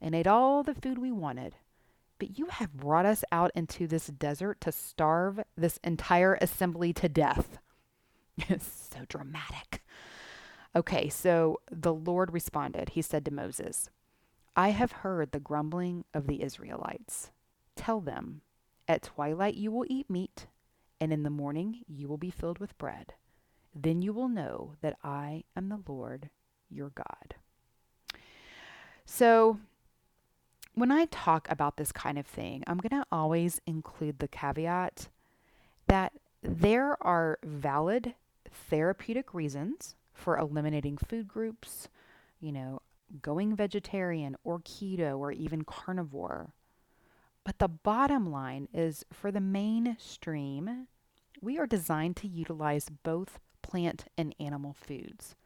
and 0.00 0.14
ate 0.14 0.26
all 0.26 0.62
the 0.62 0.74
food 0.74 0.98
we 0.98 1.12
wanted. 1.12 1.54
But 2.18 2.38
you 2.38 2.46
have 2.46 2.74
brought 2.74 3.06
us 3.06 3.24
out 3.32 3.50
into 3.54 3.86
this 3.86 4.06
desert 4.06 4.60
to 4.62 4.72
starve 4.72 5.40
this 5.56 5.78
entire 5.82 6.34
assembly 6.40 6.92
to 6.94 7.08
death. 7.08 7.58
It's 8.48 8.90
so 8.92 9.04
dramatic. 9.08 9.84
Okay, 10.76 11.08
so 11.08 11.60
the 11.70 11.94
Lord 11.94 12.32
responded. 12.32 12.90
He 12.90 13.02
said 13.02 13.24
to 13.24 13.32
Moses, 13.32 13.90
I 14.56 14.70
have 14.70 14.92
heard 14.92 15.30
the 15.30 15.40
grumbling 15.40 16.04
of 16.12 16.26
the 16.26 16.42
Israelites. 16.42 17.30
Tell 17.76 18.00
them, 18.00 18.40
at 18.88 19.02
twilight 19.02 19.54
you 19.54 19.70
will 19.70 19.86
eat 19.88 20.10
meat, 20.10 20.46
and 21.00 21.12
in 21.12 21.22
the 21.22 21.30
morning 21.30 21.84
you 21.88 22.08
will 22.08 22.18
be 22.18 22.30
filled 22.30 22.58
with 22.58 22.76
bread. 22.78 23.14
Then 23.74 24.02
you 24.02 24.12
will 24.12 24.28
know 24.28 24.74
that 24.80 24.96
I 25.02 25.44
am 25.56 25.68
the 25.68 25.80
Lord 25.86 26.30
your 26.70 26.90
God. 26.90 27.34
So, 29.04 29.58
when 30.74 30.90
I 30.90 31.04
talk 31.06 31.46
about 31.48 31.76
this 31.76 31.92
kind 31.92 32.18
of 32.18 32.26
thing, 32.26 32.64
I'm 32.66 32.78
going 32.78 33.00
to 33.00 33.06
always 33.12 33.60
include 33.64 34.18
the 34.18 34.26
caveat 34.26 35.08
that 35.86 36.12
there 36.42 37.00
are 37.02 37.38
valid 37.44 38.14
therapeutic 38.50 39.32
reasons 39.32 39.94
for 40.14 40.38
eliminating 40.38 40.96
food 40.96 41.28
groups, 41.28 41.88
you 42.40 42.52
know, 42.52 42.80
going 43.20 43.54
vegetarian 43.54 44.36
or 44.44 44.60
keto 44.60 45.18
or 45.18 45.32
even 45.32 45.62
carnivore. 45.64 46.54
But 47.44 47.58
the 47.58 47.68
bottom 47.68 48.30
line 48.30 48.68
is 48.72 49.04
for 49.12 49.30
the 49.30 49.40
mainstream, 49.40 50.86
we 51.40 51.58
are 51.58 51.66
designed 51.66 52.16
to 52.16 52.28
utilize 52.28 52.88
both 53.02 53.38
plant 53.60 54.06
and 54.16 54.34
animal 54.40 54.72
foods. 54.72 55.36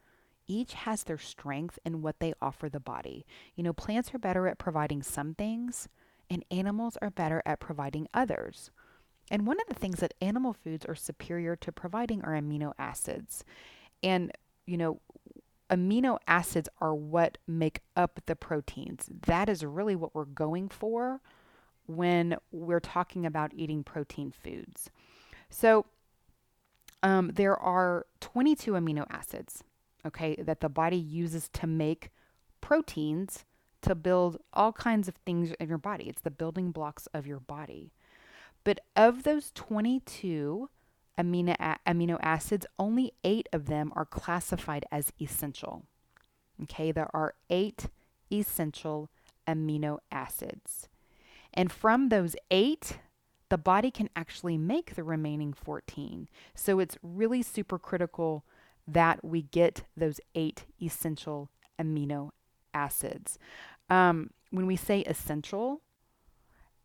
Each 0.47 0.75
has 0.75 1.05
their 1.05 1.19
strength 1.19 1.79
in 1.85 2.01
what 2.01 2.21
they 2.21 2.33
offer 2.41 2.69
the 2.69 2.81
body. 2.81 3.27
You 3.55 3.65
know, 3.65 3.73
plants 3.73 4.15
are 4.15 4.19
better 4.19 4.47
at 4.49 4.59
providing 4.59 5.03
some 5.03 5.35
things, 5.35 5.89
and 6.31 6.45
animals 6.51 6.97
are 7.03 7.11
better 7.11 7.43
at 7.45 7.61
providing 7.61 8.09
others. 8.15 8.71
And 9.31 9.47
one 9.47 9.59
of 9.61 9.67
the 9.67 9.79
things 9.79 10.01
that 10.01 10.15
animal 10.23 10.55
foods 10.55 10.87
are 10.87 10.95
superior 10.95 11.55
to 11.57 11.73
providing 11.73 12.23
are 12.23 12.33
amino 12.33 12.73
acids. 12.79 13.45
And, 14.03 14.33
you 14.69 14.77
know, 14.77 15.01
amino 15.71 16.19
acids 16.27 16.69
are 16.81 16.95
what 16.95 17.39
make 17.47 17.81
up 17.97 18.21
the 18.27 18.37
proteins. 18.37 19.09
That 19.27 19.49
is 19.49 19.65
really 19.65 19.97
what 19.97 20.15
we're 20.15 20.25
going 20.25 20.69
for 20.69 21.21
when 21.87 22.37
we're 22.53 22.81
talking 22.81 23.25
about 23.25 23.53
eating 23.55 23.83
protein 23.83 24.31
foods. 24.31 24.91
So, 25.49 25.87
um, 27.03 27.31
there 27.35 27.57
are 27.57 28.07
22 28.21 28.73
amino 28.73 29.07
acids, 29.11 29.63
okay, 30.07 30.37
that 30.37 30.61
the 30.61 30.69
body 30.69 30.97
uses 30.97 31.49
to 31.51 31.67
make 31.67 32.11
proteins 32.61 33.45
to 33.83 33.95
build 33.95 34.39
all 34.53 34.73
kinds 34.73 35.09
of 35.09 35.15
things 35.25 35.53
in 35.61 35.69
your 35.69 35.79
body. 35.79 36.09
It's 36.09 36.23
the 36.23 36.31
building 36.31 36.73
blocks 36.73 37.07
of 37.15 37.27
your 37.27 37.41
body. 37.41 37.93
But 38.65 38.81
of 38.97 39.23
those 39.23 39.53
22 39.55 40.69
amino, 41.19 41.57
amino 41.87 42.19
acids, 42.23 42.67
only 42.79 43.13
eight 43.25 43.49
of 43.53 43.67
them 43.67 43.93
are 43.97 44.05
classified 44.05 44.85
as 44.91 45.13
essential. 45.21 45.85
Okay, 46.63 46.93
there 46.93 47.11
are 47.15 47.35
eight 47.51 47.89
essential 48.33 49.11
amino 49.47 49.99
acids. 50.13 50.89
And 51.53 51.73
from 51.73 52.09
those 52.09 52.37
eight, 52.51 52.99
the 53.49 53.59
body 53.59 53.91
can 53.91 54.11
actually 54.15 54.59
make 54.59 54.95
the 54.95 55.03
remaining 55.03 55.53
14. 55.53 56.29
So 56.55 56.79
it's 56.79 56.99
really 57.03 57.43
super 57.43 57.79
critical 57.79 58.45
that 58.87 59.25
we 59.25 59.43
get 59.43 59.83
those 59.97 60.21
eight 60.35 60.65
essential 60.83 61.51
amino 61.79 62.31
acids. 62.75 63.39
Um, 63.91 64.31
when 64.51 64.67
we 64.67 64.77
say 64.77 65.03
essential, 65.03 65.81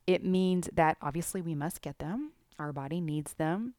it 0.08 0.24
means 0.24 0.70
that 0.74 0.98
obviously 1.02 1.42
we 1.42 1.56
must 1.56 1.82
get 1.82 2.00
them, 2.00 2.32
our 2.60 2.74
body 2.74 3.00
needs 3.00 3.34
them, 3.34 3.74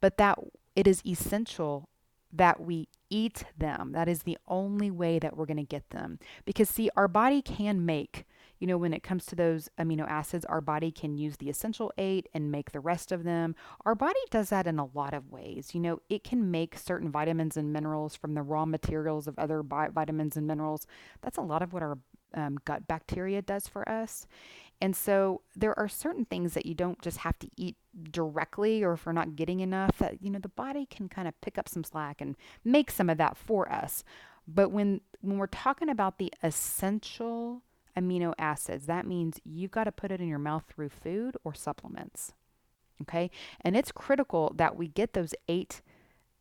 but 0.00 0.16
that 0.18 0.38
it 0.74 0.86
is 0.86 1.02
essential 1.06 1.88
that 2.32 2.60
we 2.60 2.88
eat 3.08 3.44
them. 3.56 3.92
That 3.92 4.08
is 4.08 4.22
the 4.22 4.38
only 4.46 4.90
way 4.90 5.18
that 5.18 5.36
we're 5.36 5.46
going 5.46 5.56
to 5.58 5.62
get 5.62 5.90
them. 5.90 6.18
Because, 6.44 6.68
see, 6.68 6.90
our 6.96 7.08
body 7.08 7.40
can 7.40 7.86
make, 7.86 8.24
you 8.58 8.66
know, 8.66 8.76
when 8.76 8.92
it 8.92 9.02
comes 9.02 9.24
to 9.26 9.36
those 9.36 9.70
amino 9.78 10.06
acids, 10.08 10.44
our 10.44 10.60
body 10.60 10.90
can 10.90 11.16
use 11.16 11.36
the 11.36 11.48
essential 11.48 11.92
eight 11.96 12.28
and 12.34 12.50
make 12.50 12.72
the 12.72 12.80
rest 12.80 13.12
of 13.12 13.24
them. 13.24 13.54
Our 13.84 13.94
body 13.94 14.20
does 14.30 14.50
that 14.50 14.66
in 14.66 14.78
a 14.78 14.86
lot 14.86 15.14
of 15.14 15.30
ways. 15.30 15.70
You 15.72 15.80
know, 15.80 16.00
it 16.08 16.24
can 16.24 16.50
make 16.50 16.76
certain 16.76 17.10
vitamins 17.10 17.56
and 17.56 17.72
minerals 17.72 18.16
from 18.16 18.34
the 18.34 18.42
raw 18.42 18.66
materials 18.66 19.26
of 19.26 19.38
other 19.38 19.62
bi- 19.62 19.88
vitamins 19.88 20.36
and 20.36 20.46
minerals. 20.46 20.86
That's 21.22 21.38
a 21.38 21.42
lot 21.42 21.62
of 21.62 21.72
what 21.72 21.82
our 21.82 21.98
um, 22.34 22.58
gut 22.64 22.86
bacteria 22.86 23.40
does 23.40 23.68
for 23.68 23.88
us. 23.88 24.26
And 24.80 24.94
so 24.94 25.40
there 25.54 25.78
are 25.78 25.88
certain 25.88 26.26
things 26.26 26.52
that 26.54 26.66
you 26.66 26.74
don't 26.74 27.00
just 27.00 27.18
have 27.18 27.38
to 27.38 27.48
eat 27.56 27.76
directly, 28.10 28.82
or 28.82 28.92
if 28.92 29.06
we're 29.06 29.12
not 29.12 29.36
getting 29.36 29.60
enough, 29.60 29.98
that, 29.98 30.22
you 30.22 30.30
know, 30.30 30.38
the 30.38 30.48
body 30.48 30.86
can 30.86 31.08
kind 31.08 31.26
of 31.26 31.40
pick 31.40 31.56
up 31.56 31.68
some 31.68 31.82
slack 31.82 32.20
and 32.20 32.36
make 32.64 32.90
some 32.90 33.08
of 33.08 33.16
that 33.18 33.36
for 33.36 33.70
us. 33.72 34.04
But 34.46 34.70
when, 34.70 35.00
when 35.22 35.38
we're 35.38 35.46
talking 35.46 35.88
about 35.88 36.18
the 36.18 36.32
essential 36.42 37.62
amino 37.96 38.34
acids, 38.38 38.86
that 38.86 39.06
means 39.06 39.40
you've 39.44 39.70
got 39.70 39.84
to 39.84 39.92
put 39.92 40.12
it 40.12 40.20
in 40.20 40.28
your 40.28 40.38
mouth 40.38 40.64
through 40.68 40.90
food 40.90 41.36
or 41.42 41.54
supplements. 41.54 42.34
Okay. 43.02 43.30
And 43.60 43.76
it's 43.76 43.92
critical 43.92 44.52
that 44.56 44.76
we 44.76 44.88
get 44.88 45.14
those 45.14 45.34
eight 45.48 45.82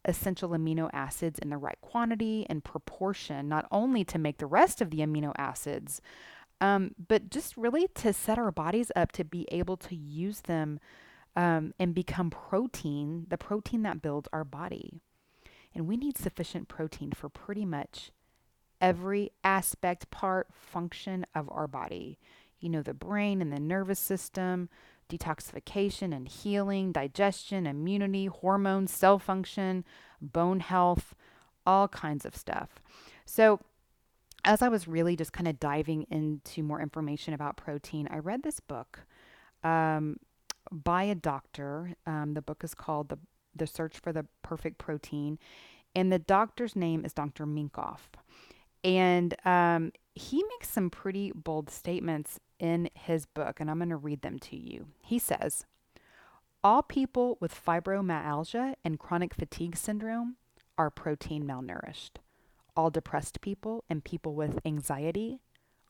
essential 0.03 0.49
amino 0.49 0.89
acids 0.93 1.39
in 1.39 1.49
the 1.49 1.57
right 1.57 1.79
quantity 1.81 2.45
and 2.49 2.63
proportion, 2.63 3.49
not 3.49 3.65
only 3.71 4.03
to 4.03 4.19
make 4.19 4.37
the 4.37 4.45
rest 4.45 4.81
of 4.81 4.91
the 4.91 4.99
amino 4.99 5.33
acids, 5.37 6.01
um, 6.61 6.95
but 7.07 7.29
just 7.29 7.57
really 7.57 7.87
to 7.95 8.13
set 8.13 8.37
our 8.37 8.51
bodies 8.51 8.91
up 8.95 9.11
to 9.13 9.23
be 9.23 9.47
able 9.51 9.77
to 9.77 9.95
use 9.95 10.41
them 10.41 10.79
um, 11.35 11.73
and 11.79 11.93
become 11.93 12.29
protein, 12.29 13.25
the 13.29 13.37
protein 13.37 13.83
that 13.83 14.01
builds 14.01 14.29
our 14.31 14.43
body. 14.43 15.01
And 15.73 15.87
we 15.87 15.97
need 15.97 16.17
sufficient 16.17 16.69
protein 16.69 17.11
for 17.11 17.27
pretty 17.27 17.65
much 17.65 18.11
every 18.79 19.31
aspect, 19.43 20.09
part, 20.11 20.47
function 20.53 21.25
of 21.35 21.49
our 21.51 21.67
body. 21.67 22.17
You 22.59 22.69
know, 22.69 22.81
the 22.81 22.93
brain 22.93 23.41
and 23.41 23.51
the 23.51 23.59
nervous 23.59 23.99
system, 23.99 24.69
detoxification 25.09 26.15
and 26.15 26.27
healing, 26.27 26.91
digestion, 26.91 27.67
immunity, 27.67 28.27
hormones, 28.27 28.91
cell 28.93 29.19
function, 29.19 29.83
bone 30.21 30.61
health, 30.61 31.13
all 31.65 31.87
kinds 31.89 32.25
of 32.25 32.35
stuff. 32.35 32.81
So, 33.25 33.59
as 34.45 34.61
I 34.61 34.69
was 34.69 34.87
really 34.87 35.15
just 35.15 35.33
kind 35.33 35.47
of 35.47 35.59
diving 35.59 36.03
into 36.03 36.63
more 36.63 36.79
information 36.79 37.33
about 37.33 37.57
protein, 37.57 38.07
I 38.09 38.19
read 38.19 38.43
this 38.43 38.59
book 38.59 39.05
um, 39.63 40.17
by 40.71 41.03
a 41.03 41.15
doctor. 41.15 41.95
Um, 42.05 42.35
the 42.35 42.41
book 42.41 42.63
is 42.63 42.73
called 42.73 43.09
the 43.09 43.17
the 43.57 43.67
Search 43.67 43.99
for 43.99 44.11
the 44.11 44.25
Perfect 44.43 44.77
Protein, 44.77 45.39
and 45.95 46.11
the 46.11 46.19
doctor's 46.19 46.75
name 46.75 47.05
is 47.05 47.13
Dr. 47.13 47.45
Minkoff, 47.45 48.09
and 48.83 49.33
um, 49.45 49.93
he 50.13 50.43
makes 50.43 50.69
some 50.69 50.89
pretty 50.89 51.31
bold 51.33 51.69
statements 51.69 52.37
in 52.59 52.89
his 52.93 53.25
book, 53.25 53.61
and 53.61 53.71
I'm 53.71 53.77
going 53.77 53.89
to 53.89 53.97
read 53.97 54.23
them 54.23 54.39
to 54.39 54.57
you. 54.57 54.87
He 55.01 55.19
says, 55.19 55.65
"All 56.63 56.83
people 56.83 57.37
with 57.39 57.55
fibromyalgia 57.55 58.75
and 58.83 58.99
chronic 58.99 59.33
fatigue 59.33 59.77
syndrome 59.77 60.35
are 60.77 60.91
protein 60.91 61.45
malnourished." 61.45 62.17
All 62.75 62.89
depressed 62.89 63.41
people 63.41 63.83
and 63.89 64.03
people 64.03 64.35
with 64.35 64.59
anxiety 64.65 65.39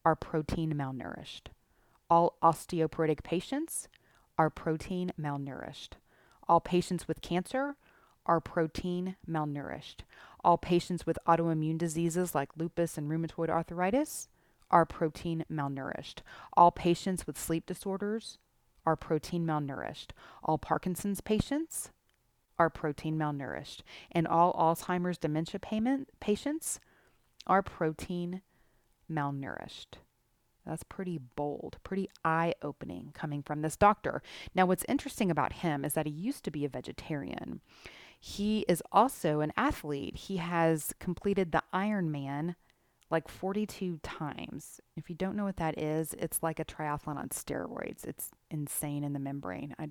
are 0.04 0.16
protein 0.16 0.74
malnourished. 0.74 1.48
All 2.10 2.38
osteoporotic 2.44 3.24
patients 3.24 3.88
are 4.38 4.50
protein 4.50 5.12
malnourished. 5.20 5.94
All 6.48 6.60
patients 6.60 7.08
with 7.08 7.22
cancer 7.22 7.76
are 8.26 8.40
protein 8.40 9.16
malnourished. 9.28 10.02
All 10.44 10.58
patients 10.58 11.06
with 11.06 11.18
autoimmune 11.28 11.78
diseases 11.78 12.36
like 12.36 12.50
lupus 12.58 12.98
and 12.98 13.10
rheumatoid 13.10 13.50
arthritis 13.50 14.28
are 14.70 14.86
protein 14.86 15.46
malnourished. 15.52 16.20
All 16.56 16.72
patients 16.72 17.26
with 17.26 17.40
sleep 17.40 17.66
disorders 17.66 18.38
are 18.86 18.96
protein 18.96 19.46
malnourished. 19.46 20.12
All 20.44 20.58
Parkinson's 20.58 21.22
patients 21.22 21.92
are 22.58 22.70
protein 22.70 23.18
malnourished, 23.18 23.82
and 24.12 24.28
all 24.28 24.54
Alzheimer's 24.54 25.18
dementia 25.18 25.60
payment 25.60 26.10
patients 26.20 26.80
are 27.48 27.62
protein 27.62 28.42
malnourished. 29.12 30.00
That's 30.66 30.84
pretty 30.84 31.20
bold, 31.36 31.78
pretty 31.84 32.10
eye 32.24 32.56
opening 32.62 33.12
coming 33.14 33.44
from 33.44 33.62
this 33.62 33.76
doctor. 33.76 34.22
Now, 34.56 34.66
what's 34.66 34.86
interesting 34.88 35.30
about 35.30 35.54
him 35.54 35.86
is 35.86 35.94
that 35.94 36.08
he 36.08 36.12
used 36.12 36.44
to 36.46 36.52
be 36.52 36.66
a 36.66 36.70
vegetarian. 36.70 37.62
He 38.20 38.66
is 38.68 38.82
also 38.92 39.42
an 39.42 39.54
athlete. 39.56 40.16
He 40.16 40.38
has 40.38 40.94
completed 41.00 41.52
the 41.52 41.62
Ironman 41.74 42.56
like 43.12 43.28
42 43.28 44.00
times. 44.02 44.82
If 44.98 45.10
you 45.10 45.16
don't 45.16 45.36
know 45.36 45.44
what 45.44 45.58
that 45.58 45.80
is, 45.80 46.16
it's 46.18 46.42
like 46.42 46.60
a 46.60 46.66
triathlon 46.66 47.18
on 47.18 47.30
steroids. 47.30 48.04
It's 48.04 48.32
insane 48.50 49.04
in 49.04 49.14
the 49.14 49.20
membrane. 49.20 49.76
I 49.78 49.90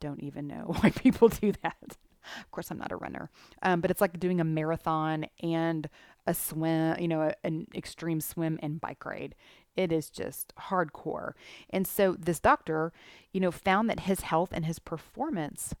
don't 0.00 0.22
even 0.22 0.46
know 0.46 0.74
why 0.80 0.90
people 0.90 1.28
do 1.28 1.52
that. 1.62 1.96
of 2.40 2.50
course, 2.50 2.70
I'm 2.70 2.78
not 2.78 2.92
a 2.92 2.96
runner, 2.96 3.30
um, 3.62 3.80
but 3.80 3.90
it's 3.90 4.00
like 4.00 4.18
doing 4.18 4.40
a 4.40 4.44
marathon 4.44 5.26
and 5.42 5.88
a 6.26 6.34
swim, 6.34 6.96
you 6.98 7.08
know, 7.08 7.22
a, 7.22 7.34
an 7.44 7.66
extreme 7.74 8.20
swim 8.20 8.58
and 8.62 8.80
bike 8.80 9.04
ride. 9.04 9.34
It 9.76 9.92
is 9.92 10.08
just 10.08 10.54
hardcore. 10.68 11.32
And 11.70 11.86
so 11.86 12.16
this 12.18 12.40
doctor, 12.40 12.92
you 13.32 13.40
know, 13.40 13.50
found 13.50 13.90
that 13.90 14.00
his 14.00 14.20
health 14.20 14.50
and 14.52 14.64
his 14.64 14.78
performance 14.78 15.74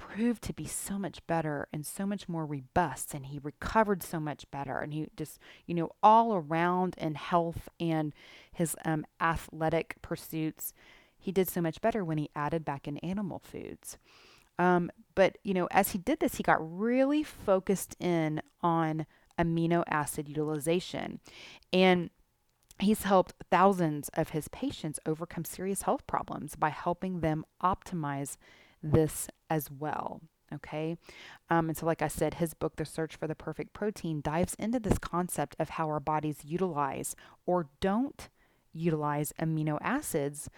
proved 0.00 0.42
to 0.42 0.54
be 0.54 0.64
so 0.64 0.98
much 0.98 1.24
better 1.26 1.68
and 1.74 1.84
so 1.84 2.06
much 2.06 2.26
more 2.26 2.46
robust 2.46 3.12
and 3.12 3.26
he 3.26 3.38
recovered 3.38 4.02
so 4.02 4.18
much 4.18 4.50
better 4.50 4.78
and 4.78 4.94
he 4.94 5.06
just 5.14 5.38
you 5.66 5.74
know 5.74 5.90
all 6.02 6.34
around 6.34 6.94
in 6.96 7.14
health 7.14 7.68
and 7.78 8.14
his 8.50 8.74
um, 8.86 9.04
athletic 9.20 9.96
pursuits 10.00 10.72
he 11.20 11.32
did 11.32 11.48
so 11.48 11.60
much 11.60 11.80
better 11.80 12.04
when 12.04 12.18
he 12.18 12.30
added 12.34 12.64
back 12.64 12.88
in 12.88 12.96
animal 12.98 13.38
foods 13.38 13.98
um, 14.58 14.90
but 15.14 15.38
you 15.44 15.54
know 15.54 15.68
as 15.70 15.90
he 15.92 15.98
did 15.98 16.20
this 16.20 16.36
he 16.36 16.42
got 16.42 16.58
really 16.60 17.22
focused 17.22 17.96
in 18.00 18.40
on 18.62 19.06
amino 19.38 19.82
acid 19.88 20.28
utilization 20.28 21.20
and 21.72 22.10
He's 22.80 23.02
helped 23.02 23.34
thousands 23.50 24.08
of 24.14 24.30
his 24.30 24.48
patients 24.48 24.98
overcome 25.04 25.44
serious 25.44 25.82
health 25.82 26.06
problems 26.06 26.56
by 26.56 26.70
helping 26.70 27.20
them 27.20 27.44
optimize 27.62 28.36
this 28.82 29.28
as 29.50 29.70
well. 29.70 30.22
Okay. 30.52 30.96
Um, 31.48 31.68
and 31.68 31.76
so, 31.76 31.86
like 31.86 32.02
I 32.02 32.08
said, 32.08 32.34
his 32.34 32.54
book, 32.54 32.76
The 32.76 32.84
Search 32.84 33.14
for 33.14 33.28
the 33.28 33.34
Perfect 33.34 33.72
Protein, 33.72 34.20
dives 34.20 34.54
into 34.58 34.80
this 34.80 34.98
concept 34.98 35.54
of 35.58 35.70
how 35.70 35.88
our 35.88 36.00
bodies 36.00 36.38
utilize 36.44 37.14
or 37.46 37.68
don't 37.80 38.28
utilize 38.72 39.32
amino 39.38 39.78
acids 39.82 40.48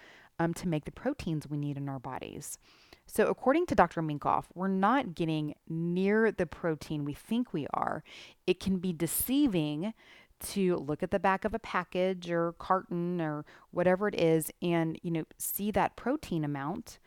um, 0.42 0.54
to 0.54 0.68
make 0.68 0.84
the 0.84 0.90
proteins 0.90 1.48
we 1.48 1.56
need 1.56 1.76
in 1.76 1.88
our 1.88 1.98
bodies. 1.98 2.58
So, 3.06 3.26
according 3.26 3.66
to 3.66 3.74
Dr. 3.74 4.00
Minkoff, 4.00 4.44
we're 4.54 4.68
not 4.68 5.14
getting 5.14 5.54
near 5.68 6.30
the 6.30 6.46
protein 6.46 7.04
we 7.04 7.14
think 7.14 7.52
we 7.52 7.66
are. 7.74 8.02
It 8.46 8.60
can 8.60 8.78
be 8.78 8.92
deceiving 8.92 9.92
to 10.40 10.76
look 10.76 11.02
at 11.02 11.10
the 11.10 11.20
back 11.20 11.44
of 11.44 11.54
a 11.54 11.58
package 11.58 12.30
or 12.30 12.52
carton 12.54 13.20
or 13.20 13.44
whatever 13.70 14.08
it 14.08 14.14
is 14.14 14.50
and 14.60 14.98
you 15.00 15.10
know 15.10 15.24
see 15.38 15.70
that 15.70 15.94
protein 15.94 16.44
amount 16.44 16.98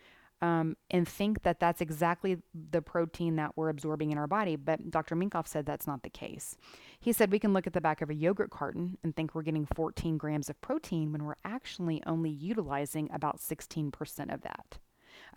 um, 0.41 0.75
and 0.91 1.07
think 1.07 1.43
that 1.43 1.59
that's 1.59 1.81
exactly 1.81 2.37
the 2.53 2.81
protein 2.81 3.35
that 3.37 3.55
we're 3.55 3.69
absorbing 3.69 4.11
in 4.11 4.17
our 4.17 4.27
body. 4.27 4.55
But 4.55 4.91
Dr. 4.91 5.15
Minkoff 5.15 5.47
said 5.47 5.65
that's 5.65 5.87
not 5.87 6.03
the 6.03 6.09
case. 6.09 6.57
He 6.99 7.13
said 7.13 7.31
we 7.31 7.39
can 7.39 7.53
look 7.53 7.67
at 7.67 7.73
the 7.73 7.81
back 7.81 8.01
of 8.01 8.09
a 8.09 8.15
yogurt 8.15 8.51
carton 8.51 8.97
and 9.03 9.15
think 9.15 9.33
we're 9.33 9.43
getting 9.43 9.65
14 9.65 10.17
grams 10.17 10.49
of 10.49 10.59
protein 10.61 11.11
when 11.11 11.23
we're 11.23 11.35
actually 11.45 12.03
only 12.05 12.29
utilizing 12.29 13.09
about 13.13 13.39
16% 13.39 14.33
of 14.33 14.41
that. 14.41 14.77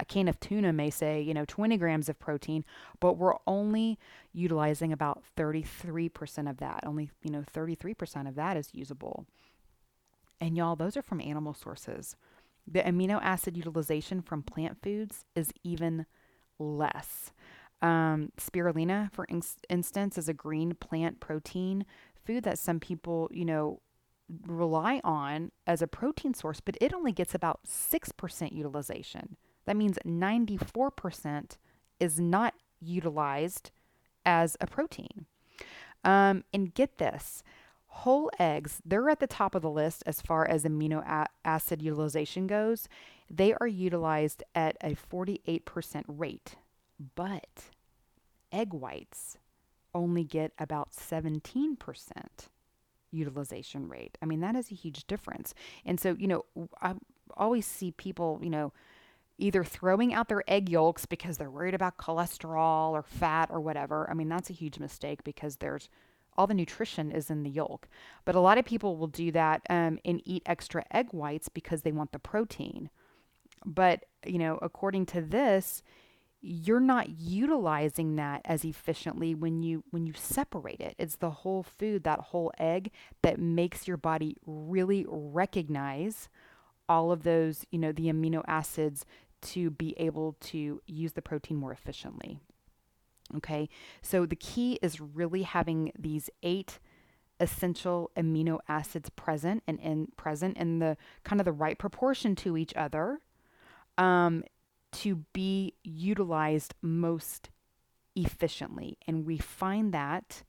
A 0.01 0.05
can 0.05 0.29
of 0.29 0.41
tuna 0.41 0.73
may 0.73 0.91
say, 0.91 1.21
you 1.21 1.35
know, 1.35 1.45
20 1.45 1.77
grams 1.77 2.09
of 2.09 2.19
protein, 2.19 2.65
but 3.01 3.15
we're 3.15 3.35
only 3.47 3.99
utilizing 4.33 4.93
about 4.93 5.23
33% 5.37 6.51
of 6.51 6.59
that. 6.59 6.81
Only, 6.85 7.11
you 7.23 7.31
know, 7.31 7.45
33% 7.55 8.29
of 8.29 8.35
that 8.35 8.57
is 8.57 8.71
usable. 8.73 9.27
And 10.41 10.57
y'all, 10.57 10.77
those 10.77 10.97
are 10.97 11.03
from 11.03 11.21
animal 11.21 11.55
sources. 11.55 12.17
The 12.71 12.81
amino 12.81 13.19
acid 13.23 13.57
utilization 13.57 14.21
from 14.21 14.43
plant 14.43 14.83
foods 14.83 15.25
is 15.35 15.53
even 15.65 16.07
less. 16.59 17.33
Um, 17.81 18.33
spirulina, 18.37 19.13
for 19.13 19.25
in- 19.25 19.43
instance, 19.69 20.19
is 20.19 20.29
a 20.29 20.35
green 20.35 20.75
plant 20.75 21.21
protein 21.21 21.87
food 22.25 22.45
that 22.45 22.59
some 22.59 22.81
people, 22.81 23.29
you 23.33 23.45
know, 23.45 23.81
rely 24.47 25.01
on 25.05 25.51
as 25.67 25.81
a 25.81 25.87
protein 25.87 26.35
source, 26.35 26.61
but 26.61 26.77
it 26.81 26.93
only 26.93 27.13
gets 27.13 27.35
about 27.35 27.61
6% 27.67 28.53
utilization. 28.53 29.37
That 29.65 29.77
means 29.77 29.99
94% 30.05 31.57
is 31.99 32.21
not 32.21 32.55
utilized 32.81 33.71
as 34.27 34.57
a 34.61 34.67
protein. 34.67 35.27
Um, 36.05 36.45
and 36.53 36.75
get 36.75 36.99
this 36.99 37.43
Whole 37.89 38.31
eggs, 38.39 38.81
they're 38.85 39.09
at 39.09 39.19
the 39.19 39.27
top 39.27 39.55
of 39.55 39.63
the 39.63 39.71
list 39.71 40.03
as 40.07 40.21
far 40.21 40.47
as 40.47 40.65
amino 40.65 41.27
acid 41.45 41.83
utilization 41.83 42.47
goes. 42.47 42.89
They 43.31 43.55
are 43.55 43.67
utilized 43.67 44.43
at 44.55 44.77
a 44.83 44.95
48% 44.95 46.05
rate, 46.07 46.57
but 47.15 47.71
egg 48.53 48.73
whites 48.73 49.39
only 49.95 50.23
get 50.23 50.53
about 50.59 50.93
17% 50.93 51.77
utilization 53.11 53.89
rate. 53.89 54.19
I 54.23 54.27
mean, 54.27 54.41
that 54.41 54.55
is 54.55 54.71
a 54.71 54.75
huge 54.75 55.07
difference. 55.07 55.55
And 55.85 55.99
so, 55.99 56.15
you 56.19 56.29
know, 56.29 56.45
I 56.81 56.95
always 57.37 57.67
see 57.67 57.91
people, 57.91 58.39
you 58.43 58.51
know, 58.51 58.73
either 59.39 59.65
throwing 59.65 60.13
out 60.13 60.29
their 60.29 60.45
egg 60.49 60.69
yolks 60.69 61.07
because 61.07 61.39
they're 61.39 61.51
worried 61.51 61.75
about 61.75 61.97
cholesterol 61.97 62.91
or 62.91 63.03
fat 63.03 63.49
or 63.51 63.61
whatever. 63.61 64.09
I 64.11 64.15
mean, 64.15 64.29
that's 64.29 64.51
a 64.51 64.55
huge 64.55 64.79
mistake 64.79 65.25
because 65.25 65.57
there's 65.57 65.89
all 66.39 66.47
the 66.47 66.55
nutrition 66.55 67.11
is 67.11 67.31
in 67.31 67.43
the 67.43 67.51
yolk. 67.51 67.89
But 68.25 68.37
a 68.37 68.41
lot 68.41 68.57
of 68.57 68.65
people 68.65 68.97
will 68.97 69.09
do 69.09 69.33
that 69.33 69.63
um, 69.69 69.99
and 70.05 70.23
eat 70.25 70.45
extra 70.47 70.85
egg 70.93 71.09
whites 71.13 71.49
because 71.49 71.83
they 71.83 71.93
want 71.93 72.13
the 72.13 72.21
protein. 72.21 72.89
But, 73.67 74.05
you 74.25 74.39
know, 74.39 74.59
according 74.63 75.07
to 75.07 75.21
this, 75.21 75.83
you're 76.41 76.79
not 76.79 77.09
utilizing 77.09 78.15
that 78.15 78.41
as 78.45 78.65
efficiently 78.65 79.35
when 79.35 79.65
you 79.65 79.83
when 79.91 80.07
you 80.07 80.13
separate 80.15 80.81
it 80.81 80.95
it's 80.97 81.17
the 81.17 81.31
whole 81.31 81.65
food 81.65 82.05
that 82.05 82.21
whole 82.21 82.53
egg 82.59 82.93
that 83.23 83.41
makes 83.41 83.89
your 83.89 83.97
body 83.97 84.37
really 84.47 85.05
recognize 85.09 86.29
all 86.89 87.11
of 87.11 87.25
those 87.25 87.67
you 87.73 87.79
know 87.79 87.91
the 87.91 88.07
amino 88.07 88.41
acids 88.47 89.05
to 89.43 89.69
be 89.69 89.95
able 89.99 90.37
to 90.41 90.81
use 90.87 91.15
the 91.15 91.23
protein 91.23 91.57
more 91.57 91.73
efficiently 91.73 92.39
Okay, 93.37 93.69
so 94.01 94.25
the 94.25 94.37
key 94.37 94.79
is 94.81 95.01
really 95.01 95.43
having 95.43 95.93
these 95.99 96.31
eight 96.43 96.79
essential 97.41 98.11
amino 98.17 98.59
acids 98.69 99.11
present 99.11 99.63
and 99.67 99.79
in 99.81 100.09
present 100.17 100.57
in 100.57 100.79
the 100.79 100.97
kind 101.25 101.41
of 101.41 101.45
the 101.45 101.53
right 101.53 101.79
proportion 101.79 102.35
to 102.35 102.57
each 102.57 102.75
other 102.75 103.21
um, 103.97 104.43
to 104.93 105.25
be 105.33 105.75
utilized 105.85 106.75
most 106.83 107.51
efficiently. 108.17 108.97
And 109.07 109.27
we 109.27 109.39
find 109.39 109.93
that 109.93 110.43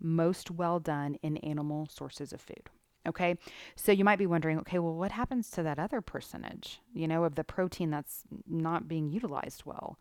most 0.00 0.50
well 0.50 0.80
done 0.80 1.16
in 1.22 1.36
animal 1.38 1.86
sources 1.90 2.32
of 2.32 2.40
food. 2.40 2.68
Okay, 3.08 3.38
so 3.76 3.92
you 3.92 4.04
might 4.04 4.18
be 4.18 4.26
wondering, 4.26 4.58
okay, 4.58 4.78
well, 4.78 4.94
what 4.94 5.12
happens 5.12 5.50
to 5.52 5.62
that 5.62 5.78
other 5.78 6.02
percentage, 6.02 6.80
you 6.92 7.08
know, 7.08 7.24
of 7.24 7.34
the 7.34 7.44
protein 7.44 7.90
that's 7.90 8.24
not 8.46 8.88
being 8.88 9.08
utilized 9.08 9.62
well? 9.64 9.98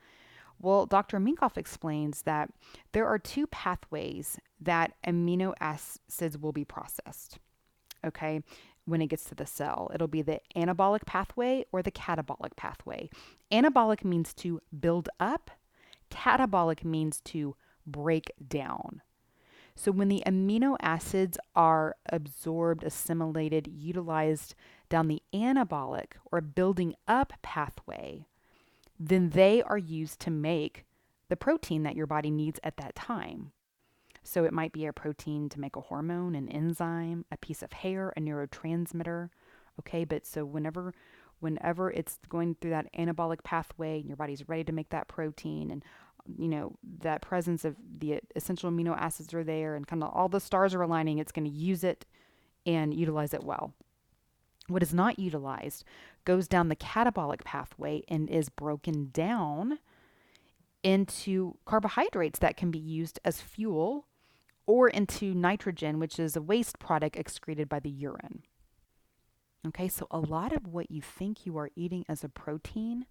Well, 0.62 0.86
Dr. 0.86 1.20
Minkoff 1.20 1.58
explains 1.58 2.24
that 2.24 2.52
there 2.92 3.08
are 3.08 3.18
two 3.18 3.48
pathways 3.48 4.38
that 4.60 4.94
amino 5.06 5.54
acids 5.60 6.38
will 6.38 6.52
be 6.52 6.66
processed. 6.66 7.40
Okay, 8.06 8.42
when 8.86 9.02
it 9.02 9.08
gets 9.08 9.26
to 9.26 9.36
the 9.36 9.46
cell, 9.46 9.90
it'll 9.94 10.08
be 10.08 10.22
the 10.22 10.42
anabolic 10.56 11.06
pathway 11.06 11.66
or 11.72 11.82
the 11.82 11.92
catabolic 11.92 12.56
pathway. 12.56 13.10
Anabolic 13.52 14.04
means 14.04 14.34
to 14.36 14.62
build 14.78 15.10
up, 15.20 15.52
catabolic 16.10 16.84
means 16.84 17.22
to 17.22 17.56
break 17.86 18.32
down. 18.46 19.02
So, 19.76 19.94
when 19.94 20.10
the 20.10 20.24
amino 20.26 20.76
acids 20.82 21.38
are 21.56 21.96
absorbed, 22.08 22.84
assimilated, 22.84 23.68
utilized 23.68 24.56
down 24.90 25.08
the 25.08 25.22
anabolic 25.34 26.14
or 26.26 26.42
building 26.42 26.96
up 27.08 27.34
pathway, 27.42 28.26
then 29.00 29.30
they 29.30 29.62
are 29.64 29.78
used 29.78 30.20
to 30.22 30.32
make 30.32 30.86
the 31.30 31.36
protein 31.36 31.84
that 31.84 31.96
your 31.96 32.08
body 32.08 32.30
needs 32.30 32.60
at 32.64 32.78
that 32.78 32.96
time. 32.96 33.52
So 34.24 34.44
it 34.44 34.54
might 34.54 34.74
be 34.74 34.86
a 34.86 34.94
protein 34.94 35.48
to 35.50 35.60
make 35.60 35.76
a 35.76 35.82
hormone, 35.82 36.36
an 36.36 36.50
enzyme, 36.50 37.26
a 37.32 37.38
piece 37.38 37.64
of 37.64 37.72
hair, 37.72 38.14
a 38.18 38.20
neurotransmitter. 38.20 39.30
Okay, 39.80 40.04
but 40.04 40.26
so 40.26 40.44
whenever 40.46 40.94
whenever 41.40 41.90
it's 41.92 42.20
going 42.28 42.56
through 42.56 42.72
that 42.72 42.92
anabolic 42.94 43.44
pathway 43.44 44.00
and 44.00 44.08
your 44.08 44.18
body's 44.18 44.48
ready 44.50 44.64
to 44.64 44.74
make 44.74 44.90
that 44.90 45.08
protein 45.08 45.72
and 45.72 45.84
you 46.38 46.50
know 46.50 46.76
that 47.00 47.22
presence 47.22 47.64
of 47.64 47.76
the 48.00 48.20
essential 48.36 48.70
amino 48.70 48.96
acids 48.98 49.34
are 49.34 49.44
there 49.44 49.76
and 49.76 49.88
kind 49.88 50.04
of 50.04 50.12
all 50.14 50.28
the 50.28 50.40
stars 50.40 50.76
are 50.76 50.82
aligning 50.82 51.18
it's 51.18 51.32
going 51.32 51.46
to 51.46 51.50
use 51.50 51.84
it 51.84 52.06
and 52.66 52.94
utilize 52.94 53.34
it 53.34 53.44
well 53.44 53.74
what 54.68 54.84
is 54.84 54.94
not 54.94 55.18
utilized 55.18 55.84
goes 56.30 56.48
down 56.48 56.70
the 56.70 56.76
catabolic 56.76 57.44
pathway 57.44 58.04
and 58.08 58.30
is 58.30 58.50
broken 58.50 59.10
down 59.12 59.80
into 60.84 61.58
carbohydrates 61.66 62.38
that 62.38 62.56
can 62.56 62.70
be 62.70 62.78
used 62.78 63.20
as 63.26 63.42
fuel 63.42 64.06
or 64.68 64.88
into 64.90 65.34
nitrogen, 65.34 65.98
which 65.98 66.20
is 66.20 66.36
a 66.36 66.42
waste 66.42 66.78
product 66.78 67.16
excreted 67.16 67.68
by 67.68 67.80
the 67.80 67.90
urine. 67.90 68.44
Okay, 69.66 69.88
so 69.88 70.06
a 70.12 70.20
lot 70.20 70.54
of 70.54 70.68
what 70.68 70.92
you 70.92 71.02
think 71.02 71.48
you 71.48 71.58
are 71.58 71.72
eating 71.76 72.06
as 72.08 72.24
a 72.24 72.30
protein 72.30 73.08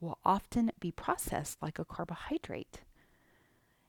will 0.00 0.16
often 0.24 0.72
be 0.80 0.90
processed 0.90 1.60
like 1.60 1.78
a 1.78 1.84
carbohydrate. 1.84 2.80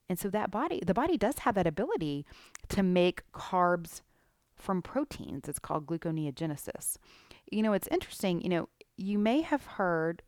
And 0.09 0.19
so 0.19 0.29
that 0.31 0.51
body, 0.51 0.83
the 0.85 0.93
body 0.93 1.15
does 1.15 1.39
have 1.39 1.55
that 1.55 1.65
ability 1.65 2.25
to 2.67 2.83
make 2.83 3.23
carbs 3.31 4.01
from 4.65 4.81
proteins. 4.81 5.47
It's 5.47 5.59
called 5.59 5.85
gluconeogenesis. 5.85 6.97
You 7.51 7.61
know, 7.61 7.73
it's 7.73 7.87
interesting, 7.89 8.41
you 8.41 8.49
know, 8.49 8.69
you 8.97 9.19
may 9.19 9.41
have 9.41 9.65
heard 9.65 10.23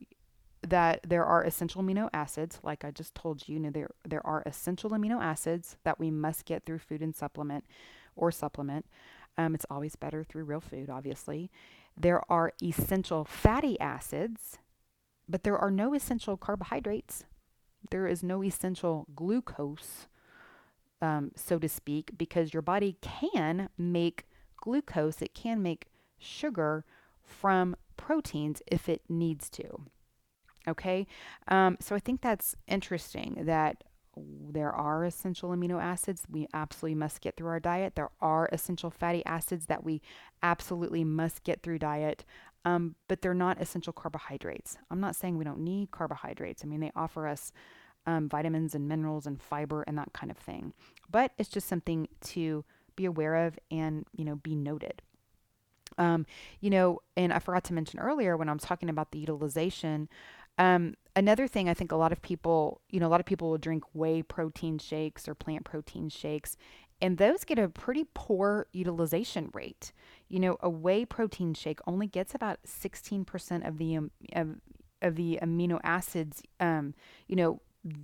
that 0.62 1.02
there 1.08 1.26
are 1.26 1.44
essential 1.44 1.82
amino 1.82 2.10
acids, 2.14 2.60
like 2.64 2.86
I 2.86 2.92
just 2.92 3.16
told 3.16 3.48
you, 3.48 3.56
you 3.56 3.60
know, 3.60 3.70
there 3.70 3.90
there 4.08 4.26
are 4.26 4.44
essential 4.46 4.90
amino 4.92 5.22
acids 5.22 5.78
that 5.84 6.00
we 6.00 6.12
must 6.12 6.46
get 6.46 6.66
through 6.66 6.80
food 6.80 7.02
and 7.02 7.16
supplement 7.16 7.66
or 8.16 8.32
supplement. 8.32 8.86
Um, 9.38 9.56
it's 9.56 9.66
always 9.70 9.96
better 9.96 10.24
through 10.24 10.46
real 10.46 10.62
food, 10.62 10.90
obviously. 10.90 11.52
There 11.96 12.22
are 12.32 12.54
essential 12.62 13.24
fatty 13.24 13.80
acids, 13.80 14.58
but 15.30 15.44
there 15.44 15.58
are 15.58 15.72
no 15.72 15.94
essential 15.94 16.38
carbohydrates. 16.38 17.24
There 17.92 18.08
is 18.08 18.24
no 18.24 18.44
essential 18.44 19.08
glucose, 19.16 20.08
um, 21.02 21.32
so 21.36 21.60
to 21.60 21.70
speak, 21.70 22.12
because 22.18 22.54
your 22.54 22.62
body 22.62 22.98
can 23.02 23.70
make 23.78 24.26
glucose, 24.56 25.22
it 25.22 25.34
can 25.34 25.62
make 25.62 25.88
sugar 26.18 26.86
from 27.22 27.76
proteins 27.96 28.62
if 28.68 28.90
it 28.90 29.02
needs 29.10 29.50
to. 29.52 29.82
Okay, 30.68 31.08
um, 31.48 31.78
so 31.80 31.96
I 31.96 32.00
think 32.00 32.22
that's 32.22 32.56
interesting 32.68 33.44
that 33.46 33.84
there 34.52 34.72
are 34.72 35.06
essential 35.06 35.50
amino 35.50 35.82
acids 35.82 36.24
we 36.30 36.48
absolutely 36.54 36.96
must 36.96 37.22
get 37.22 37.38
through 37.38 37.50
our 37.50 37.60
diet. 37.60 37.96
There 37.96 38.10
are 38.20 38.50
essential 38.52 38.90
fatty 38.90 39.24
acids 39.26 39.68
that 39.68 39.84
we 39.84 40.02
absolutely 40.42 41.04
must 41.04 41.44
get 41.44 41.62
through 41.62 41.80
diet, 41.80 42.26
um, 42.66 42.96
but 43.08 43.22
they're 43.22 43.34
not 43.34 43.62
essential 43.62 43.94
carbohydrates. 43.94 44.78
I'm 44.90 45.00
not 45.00 45.16
saying 45.16 45.38
we 45.38 45.46
don't 45.46 45.60
need 45.60 45.92
carbohydrates. 45.92 46.64
I 46.64 46.68
mean, 46.68 46.80
they 46.80 46.92
offer 46.96 47.28
us 47.28 47.52
um, 48.08 48.28
vitamins 48.28 48.74
and 48.74 48.88
minerals 48.88 49.28
and 49.28 49.42
fiber 49.42 49.84
and 49.84 49.98
that 49.98 50.14
kind 50.14 50.32
of 50.32 50.38
thing, 50.38 50.74
but 51.12 51.32
it's 51.38 51.50
just 51.50 51.68
something 51.68 52.08
to 52.22 52.66
be 52.96 53.06
aware 53.06 53.46
of 53.46 53.60
and 53.70 54.06
you 54.16 54.26
know 54.26 54.36
be 54.36 54.56
noted. 54.56 55.04
Um, 56.00 56.26
you 56.60 56.70
know, 56.70 57.00
and 57.16 57.32
I 57.32 57.40
forgot 57.40 57.64
to 57.66 57.74
mention 57.74 58.00
earlier 58.00 58.36
when 58.36 58.50
I 58.50 58.54
was 58.54 58.62
talking 58.64 58.90
about 58.90 59.12
the 59.12 59.20
utilization 59.20 60.10
um, 60.58 60.96
another 61.16 61.48
thing 61.48 61.70
I 61.70 61.74
think 61.74 61.92
a 61.92 61.96
lot 61.96 62.12
of 62.12 62.22
people, 62.22 62.82
you 62.90 63.00
know, 63.00 63.08
a 63.08 63.10
lot 63.10 63.20
of 63.20 63.26
people 63.26 63.50
will 63.50 63.58
drink 63.58 63.84
whey 63.94 64.24
protein 64.24 64.80
shakes 64.80 65.28
or 65.28 65.36
plant 65.36 65.66
protein 65.66 66.10
shakes, 66.10 66.58
and 67.00 67.18
those 67.18 67.44
get 67.44 67.60
a 67.60 67.70
pretty 67.70 68.06
poor 68.14 68.68
utilization 68.74 69.50
rate. 69.54 69.92
You 70.30 70.40
know, 70.40 70.58
a 70.62 70.70
whey 70.70 71.06
protein 71.06 71.54
shake 71.54 71.80
only 71.86 72.08
gets 72.08 72.34
about 72.34 72.60
16% 72.66 73.68
of 73.68 73.78
the 73.78 73.98
um, 73.98 74.12
of, 74.34 74.56
of 75.02 75.16
the 75.16 75.38
amino 75.42 75.80
acids, 75.84 76.42
um, 76.60 76.96
you 77.28 77.36
know, 77.36 77.62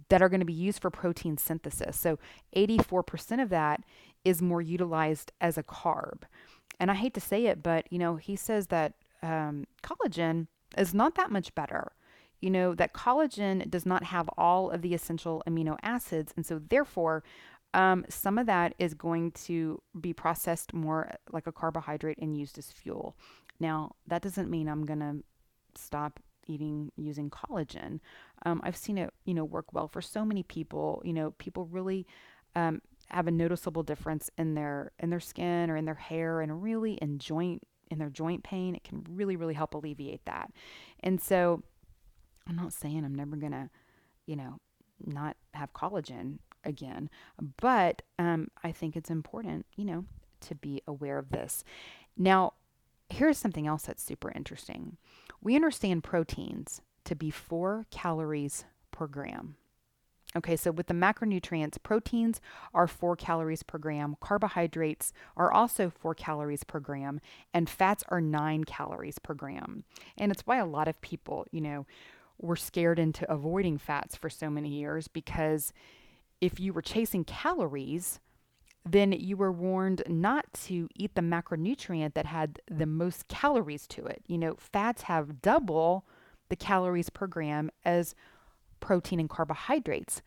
that 0.09 0.21
are 0.21 0.29
going 0.29 0.39
to 0.39 0.45
be 0.45 0.53
used 0.53 0.81
for 0.81 0.89
protein 0.89 1.37
synthesis. 1.37 1.99
So 1.99 2.19
84% 2.55 3.41
of 3.41 3.49
that 3.49 3.83
is 4.23 4.41
more 4.41 4.61
utilized 4.61 5.31
as 5.41 5.57
a 5.57 5.63
carb. 5.63 6.23
And 6.79 6.89
I 6.89 6.95
hate 6.95 7.13
to 7.15 7.21
say 7.21 7.45
it, 7.45 7.61
but 7.61 7.91
you 7.91 7.99
know, 7.99 8.15
he 8.15 8.35
says 8.35 8.67
that 8.67 8.93
um, 9.21 9.65
collagen 9.83 10.47
is 10.77 10.93
not 10.93 11.15
that 11.15 11.31
much 11.31 11.53
better 11.55 11.91
you 12.43 12.49
know, 12.49 12.75
that 12.75 12.91
collagen 12.91 13.69
does 13.71 13.85
not 13.85 14.03
have 14.03 14.29
all 14.37 14.69
of 14.69 14.81
the 14.81 14.93
essential 14.93 15.41
amino 15.47 15.77
acids. 15.81 16.33
And 16.35 16.45
so, 16.45 16.59
therefore, 16.59 17.23
um, 17.73 18.03
some 18.09 18.37
of 18.37 18.47
that 18.47 18.75
is 18.77 18.93
going 18.93 19.31
to 19.45 19.81
be 20.01 20.11
processed 20.11 20.73
more 20.73 21.09
like 21.31 21.47
a 21.47 21.53
carbohydrate 21.53 22.17
and 22.17 22.37
used 22.37 22.57
as 22.57 22.69
fuel. 22.69 23.15
Now, 23.61 23.95
that 24.07 24.21
doesn't 24.21 24.49
mean 24.49 24.67
I'm 24.67 24.85
going 24.85 24.99
to 24.99 25.23
stop 25.75 26.19
eating 26.47 26.91
using 26.95 27.29
collagen. 27.29 27.99
Um, 28.45 28.61
I've 28.63 28.77
seen 28.77 28.97
it, 28.97 29.13
you 29.25 29.33
know, 29.33 29.45
work 29.45 29.73
well 29.73 29.87
for 29.87 30.01
so 30.01 30.25
many 30.25 30.43
people. 30.43 31.01
You 31.05 31.13
know, 31.13 31.31
people 31.31 31.65
really 31.65 32.05
um, 32.55 32.81
have 33.09 33.27
a 33.27 33.31
noticeable 33.31 33.83
difference 33.83 34.29
in 34.37 34.55
their 34.55 34.91
in 34.99 35.09
their 35.09 35.19
skin 35.19 35.69
or 35.69 35.75
in 35.75 35.85
their 35.85 35.95
hair 35.95 36.41
and 36.41 36.63
really 36.63 36.93
in 36.93 37.19
joint 37.19 37.63
in 37.89 37.99
their 37.99 38.09
joint 38.09 38.43
pain. 38.43 38.75
It 38.75 38.83
can 38.83 39.05
really, 39.09 39.35
really 39.35 39.53
help 39.53 39.73
alleviate 39.73 40.25
that. 40.25 40.51
And 41.01 41.21
so 41.21 41.63
I'm 42.47 42.55
not 42.55 42.73
saying 42.73 43.05
I'm 43.05 43.15
never 43.15 43.35
to, 43.37 43.69
you 44.25 44.35
know, 44.35 44.59
not 45.05 45.37
have 45.53 45.73
collagen 45.73 46.39
again, 46.63 47.09
but 47.61 48.01
um, 48.17 48.49
I 48.63 48.71
think 48.71 48.95
it's 48.95 49.09
important, 49.09 49.65
you 49.75 49.85
know, 49.85 50.05
to 50.41 50.55
be 50.55 50.81
aware 50.87 51.17
of 51.17 51.29
this. 51.29 51.63
Now, 52.17 52.53
here's 53.09 53.37
something 53.37 53.67
else 53.67 53.83
that's 53.83 54.03
super 54.03 54.31
interesting. 54.31 54.97
We 55.43 55.57
understand 55.57 56.05
proteins 56.05 56.81
to 57.03 57.15
be 57.15 57.29
four 57.29 57.85
calories 57.91 58.63
per 58.91 59.07
gram. 59.07 59.57
Okay, 60.37 60.55
so 60.55 60.71
with 60.71 60.87
the 60.87 60.93
macronutrients, 60.93 61.83
proteins 61.83 62.39
are 62.73 62.87
four 62.87 63.17
calories 63.17 63.61
per 63.61 63.77
gram, 63.77 64.15
carbohydrates 64.21 65.11
are 65.35 65.51
also 65.51 65.91
four 65.91 66.15
calories 66.15 66.63
per 66.63 66.79
gram, 66.79 67.19
and 67.53 67.69
fats 67.69 68.05
are 68.07 68.21
nine 68.21 68.63
calories 68.63 69.19
per 69.19 69.33
gram. 69.33 69.83
And 70.17 70.31
it's 70.31 70.47
why 70.47 70.57
a 70.57 70.65
lot 70.65 70.87
of 70.87 71.01
people, 71.01 71.45
you 71.51 71.61
know, 71.61 71.85
were 72.39 72.55
scared 72.55 72.97
into 72.97 73.31
avoiding 73.31 73.77
fats 73.77 74.15
for 74.15 74.29
so 74.29 74.49
many 74.49 74.69
years 74.69 75.09
because 75.09 75.73
if 76.41 76.57
you 76.59 76.71
were 76.73 76.81
chasing 76.81 77.25
calories, 77.25 78.19
then 78.85 79.13
you 79.13 79.37
were 79.37 79.51
warned 79.51 80.03
not 80.07 80.45
to 80.65 80.89
eat 80.95 81.15
the 81.15 81.21
macronutrient 81.21 82.13
that 82.13 82.25
had 82.25 82.59
the 82.69 82.85
most 82.85 83.27
calories 83.27 83.87
to 83.87 84.05
it. 84.05 84.23
You 84.27 84.37
know, 84.37 84.55
fats 84.57 85.03
have 85.03 85.41
double 85.41 86.05
the 86.49 86.55
calories 86.55 87.09
per 87.09 87.27
gram 87.27 87.71
as 87.85 88.13
protein 88.79 89.19
and 89.19 89.29
carbohydrates. 89.29 90.21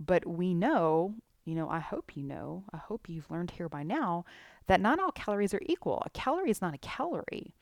But 0.00 0.26
we 0.26 0.52
know, 0.52 1.14
you 1.44 1.54
know, 1.54 1.68
I 1.68 1.78
hope 1.78 2.16
you 2.16 2.24
know, 2.24 2.64
I 2.72 2.78
hope 2.78 3.08
you've 3.08 3.30
learned 3.30 3.52
here 3.52 3.68
by 3.68 3.84
now 3.84 4.24
that 4.66 4.80
not 4.80 4.98
all 4.98 5.12
calories 5.12 5.54
are 5.54 5.62
equal. 5.64 6.02
A 6.04 6.10
calorie 6.10 6.50
is 6.50 6.60
not 6.60 6.74
a 6.74 6.78
calorie. 6.78 7.54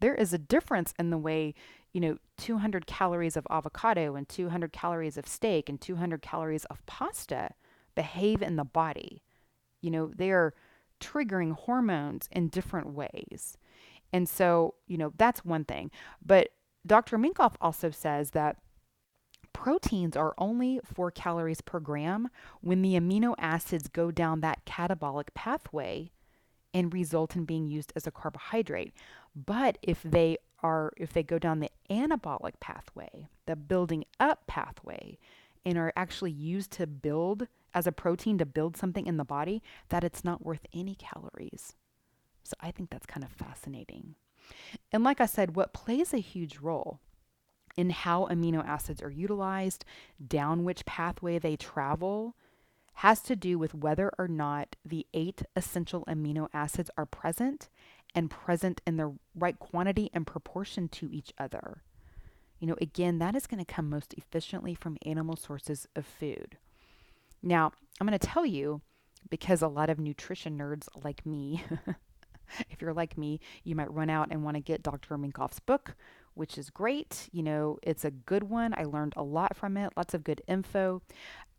There 0.00 0.14
is 0.14 0.32
a 0.32 0.38
difference 0.38 0.94
in 0.98 1.10
the 1.10 1.18
way 1.18 1.54
you 1.96 2.00
know, 2.00 2.18
200 2.36 2.86
calories 2.86 3.38
of 3.38 3.46
avocado 3.48 4.16
and 4.16 4.28
200 4.28 4.70
calories 4.70 5.16
of 5.16 5.26
steak 5.26 5.70
and 5.70 5.80
200 5.80 6.20
calories 6.20 6.66
of 6.66 6.84
pasta 6.84 7.52
behave 7.94 8.42
in 8.42 8.56
the 8.56 8.66
body. 8.66 9.22
You 9.86 9.92
know, 9.92 10.10
they're 10.16 10.52
triggering 11.00 11.52
hormones 11.52 12.28
in 12.32 12.48
different 12.48 12.88
ways. 12.88 13.56
And 14.12 14.28
so, 14.28 14.74
you 14.88 14.96
know, 14.96 15.12
that's 15.16 15.44
one 15.44 15.64
thing. 15.64 15.92
But 16.24 16.48
Dr. 16.84 17.18
Minkoff 17.18 17.54
also 17.60 17.90
says 17.90 18.30
that 18.30 18.56
proteins 19.52 20.16
are 20.16 20.34
only 20.38 20.80
4 20.84 21.12
calories 21.12 21.60
per 21.60 21.78
gram 21.78 22.28
when 22.60 22.82
the 22.82 22.94
amino 22.94 23.34
acids 23.38 23.86
go 23.88 24.10
down 24.10 24.40
that 24.40 24.64
catabolic 24.66 25.28
pathway 25.34 26.10
and 26.74 26.92
result 26.92 27.36
in 27.36 27.44
being 27.44 27.68
used 27.68 27.92
as 27.94 28.08
a 28.08 28.10
carbohydrate. 28.10 28.92
But 29.34 29.78
if 29.82 30.02
they 30.02 30.38
are 30.62 30.92
if 30.96 31.12
they 31.12 31.22
go 31.22 31.38
down 31.38 31.60
the 31.60 31.70
anabolic 31.88 32.58
pathway, 32.60 33.28
the 33.46 33.54
building 33.54 34.04
up 34.18 34.46
pathway, 34.46 35.18
and 35.64 35.78
are 35.78 35.92
actually 35.96 36.32
used 36.32 36.70
to 36.72 36.86
build 36.86 37.46
as 37.76 37.86
a 37.86 37.92
protein 37.92 38.38
to 38.38 38.46
build 38.46 38.74
something 38.74 39.06
in 39.06 39.18
the 39.18 39.24
body, 39.24 39.62
that 39.90 40.02
it's 40.02 40.24
not 40.24 40.42
worth 40.42 40.66
any 40.72 40.94
calories. 40.94 41.74
So 42.42 42.54
I 42.58 42.70
think 42.70 42.88
that's 42.88 43.04
kind 43.04 43.22
of 43.22 43.30
fascinating. 43.30 44.14
And 44.90 45.04
like 45.04 45.20
I 45.20 45.26
said, 45.26 45.54
what 45.56 45.74
plays 45.74 46.14
a 46.14 46.18
huge 46.18 46.58
role 46.58 47.00
in 47.76 47.90
how 47.90 48.28
amino 48.30 48.66
acids 48.66 49.02
are 49.02 49.10
utilized, 49.10 49.84
down 50.26 50.64
which 50.64 50.86
pathway 50.86 51.38
they 51.38 51.54
travel, 51.54 52.34
has 52.94 53.20
to 53.20 53.36
do 53.36 53.58
with 53.58 53.74
whether 53.74 54.10
or 54.18 54.26
not 54.26 54.74
the 54.82 55.06
eight 55.12 55.42
essential 55.54 56.02
amino 56.08 56.48
acids 56.54 56.90
are 56.96 57.04
present 57.04 57.68
and 58.14 58.30
present 58.30 58.80
in 58.86 58.96
the 58.96 59.12
right 59.34 59.58
quantity 59.58 60.08
and 60.14 60.26
proportion 60.26 60.88
to 60.88 61.10
each 61.12 61.34
other. 61.36 61.82
You 62.58 62.68
know, 62.68 62.76
again, 62.80 63.18
that 63.18 63.36
is 63.36 63.46
going 63.46 63.62
to 63.62 63.70
come 63.70 63.90
most 63.90 64.14
efficiently 64.14 64.74
from 64.74 64.96
animal 65.04 65.36
sources 65.36 65.86
of 65.94 66.06
food. 66.06 66.56
Now, 67.46 67.70
I'm 68.00 68.06
going 68.06 68.18
to 68.18 68.26
tell 68.26 68.44
you 68.44 68.82
because 69.30 69.62
a 69.62 69.68
lot 69.68 69.88
of 69.88 70.00
nutrition 70.00 70.58
nerds 70.58 70.88
like 71.04 71.24
me, 71.24 71.62
if 72.70 72.82
you're 72.82 72.92
like 72.92 73.16
me, 73.16 73.38
you 73.62 73.76
might 73.76 73.92
run 73.92 74.10
out 74.10 74.28
and 74.30 74.42
want 74.42 74.56
to 74.56 74.60
get 74.60 74.82
Dr. 74.82 75.16
Minkoff's 75.16 75.60
book, 75.60 75.94
which 76.34 76.58
is 76.58 76.70
great. 76.70 77.28
You 77.30 77.44
know, 77.44 77.78
it's 77.84 78.04
a 78.04 78.10
good 78.10 78.42
one. 78.42 78.74
I 78.76 78.82
learned 78.82 79.14
a 79.16 79.22
lot 79.22 79.56
from 79.56 79.76
it, 79.76 79.92
lots 79.96 80.12
of 80.12 80.24
good 80.24 80.42
info. 80.48 81.02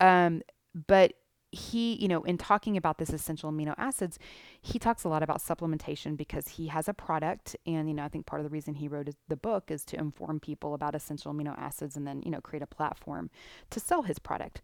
Um, 0.02 0.42
but 0.88 1.14
he, 1.52 1.96
you 1.96 2.10
know, 2.10 2.24
in 2.24 2.38
talking 2.38 2.76
about 2.76 2.98
this 2.98 3.12
essential 3.12 3.52
amino 3.52 3.74
acids, 3.78 4.20
he 4.62 4.78
talks 4.78 5.06
a 5.06 5.10
lot 5.10 5.24
about 5.24 5.42
supplementation 5.42 6.18
because 6.18 6.50
he 6.50 6.68
has 6.68 6.90
a 6.90 6.94
product. 6.94 7.56
And, 7.66 7.88
you 7.88 7.96
know, 7.96 8.04
I 8.04 8.10
think 8.10 8.26
part 8.26 8.42
of 8.42 8.44
the 8.44 8.50
reason 8.50 8.76
he 8.76 8.90
wrote 8.90 9.10
the 9.30 9.38
book 9.38 9.72
is 9.72 9.86
to 9.86 9.98
inform 9.98 10.42
people 10.42 10.74
about 10.74 10.94
essential 10.94 11.34
amino 11.34 11.58
acids 11.58 11.96
and 11.96 12.06
then, 12.06 12.22
you 12.24 12.32
know, 12.32 12.42
create 12.42 12.64
a 12.64 12.68
platform 12.68 13.30
to 13.70 13.80
sell 13.80 14.02
his 14.02 14.20
product, 14.20 14.62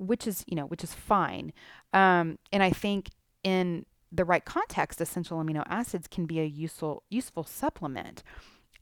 which 0.00 0.26
is, 0.26 0.44
you 0.46 0.56
know, 0.56 0.66
which 0.66 0.82
is 0.82 0.94
fine. 0.94 1.52
Um, 1.92 2.38
and 2.52 2.62
I 2.62 2.70
think 2.70 3.10
in 3.44 3.84
the 4.10 4.24
right 4.24 4.44
context, 4.44 5.00
essential 5.00 5.38
amino 5.38 5.62
acids 5.66 6.08
can 6.08 6.26
be 6.26 6.40
a 6.40 6.44
useful, 6.44 7.04
useful 7.10 7.44
supplement. 7.44 8.22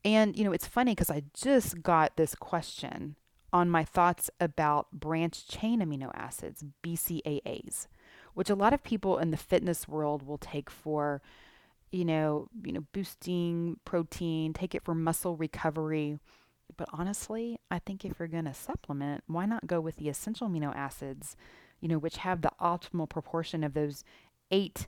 And, 0.05 0.37
you 0.37 0.45
know, 0.45 0.53
it's 0.53 0.67
funny 0.67 0.93
because 0.93 1.11
I 1.11 1.25
just 1.35 1.83
got 1.83 2.17
this 2.17 2.35
question 2.35 3.17
on 3.53 3.69
my 3.69 3.85
thoughts 3.85 4.31
about 4.41 4.93
branched 4.93 5.51
chain 5.51 5.81
amino 5.81 6.11
acids, 6.15 6.65
BCAAs, 6.83 7.89
which 8.35 8.49
a 8.49 8.55
lot 8.55 8.73
of 8.73 8.83
people 8.83 9.19
in 9.19 9.31
the 9.31 9.37
fitness 9.37 9.89
world 9.89 10.23
will 10.23 10.39
take 10.39 10.71
for, 10.71 11.21
you 11.91 12.05
know, 12.05 12.49
you 12.63 12.73
know, 12.73 12.85
boosting 12.93 13.79
protein, 13.85 14.53
take 14.53 14.75
it 14.75 14.85
for 14.85 14.95
muscle 14.95 15.37
recovery. 15.37 16.19
But 16.79 16.89
honestly, 16.93 17.59
I 17.71 17.81
think 17.81 18.05
if 18.05 18.19
you're 18.19 18.29
going 18.29 18.47
to 18.47 18.55
supplement, 18.55 19.25
why 19.27 19.45
not 19.45 19.67
go 19.67 19.81
with 19.81 19.97
the 19.97 20.09
essential 20.09 20.49
amino 20.49 20.75
acids, 20.75 21.37
you 21.81 21.89
know, 21.89 21.99
which 21.99 22.19
have 22.19 22.41
the 22.41 22.53
optimal 22.61 23.09
proportion 23.09 23.63
of 23.63 23.75
those 23.75 24.05
eight 24.51 24.87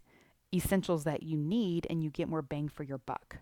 essentials 0.55 1.05
that 1.05 1.25
you 1.25 1.37
need 1.37 1.87
and 1.91 2.03
you 2.03 2.09
get 2.09 2.29
more 2.29 2.43
bang 2.43 2.69
for 2.69 2.85
your 2.85 2.99
buck. 2.99 3.39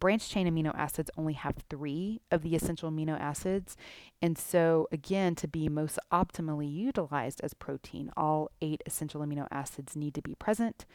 Branch 0.00 0.26
chain 0.28 0.46
amino 0.46 0.74
acids 0.74 1.10
only 1.16 1.34
have 1.34 1.64
three 1.70 2.20
of 2.30 2.42
the 2.42 2.54
essential 2.54 2.90
amino 2.90 3.18
acids. 3.20 3.76
And 4.20 4.36
so, 4.36 4.88
again, 4.90 5.34
to 5.36 5.48
be 5.48 5.68
most 5.68 5.98
optimally 6.10 6.70
utilized 6.70 7.40
as 7.42 7.54
protein, 7.54 8.10
all 8.16 8.50
eight 8.60 8.82
essential 8.86 9.20
amino 9.20 9.46
acids 9.50 9.96
need 9.96 10.14
to 10.14 10.22
be 10.22 10.34
present, 10.34 10.86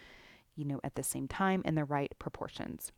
you 0.56 0.65
know, 0.65 0.80
at 0.84 0.96
the 0.96 1.04
same 1.04 1.28
time 1.28 1.62
in 1.63 1.76
the 1.76 1.86
right 1.86 2.13
proportions. 2.20 2.91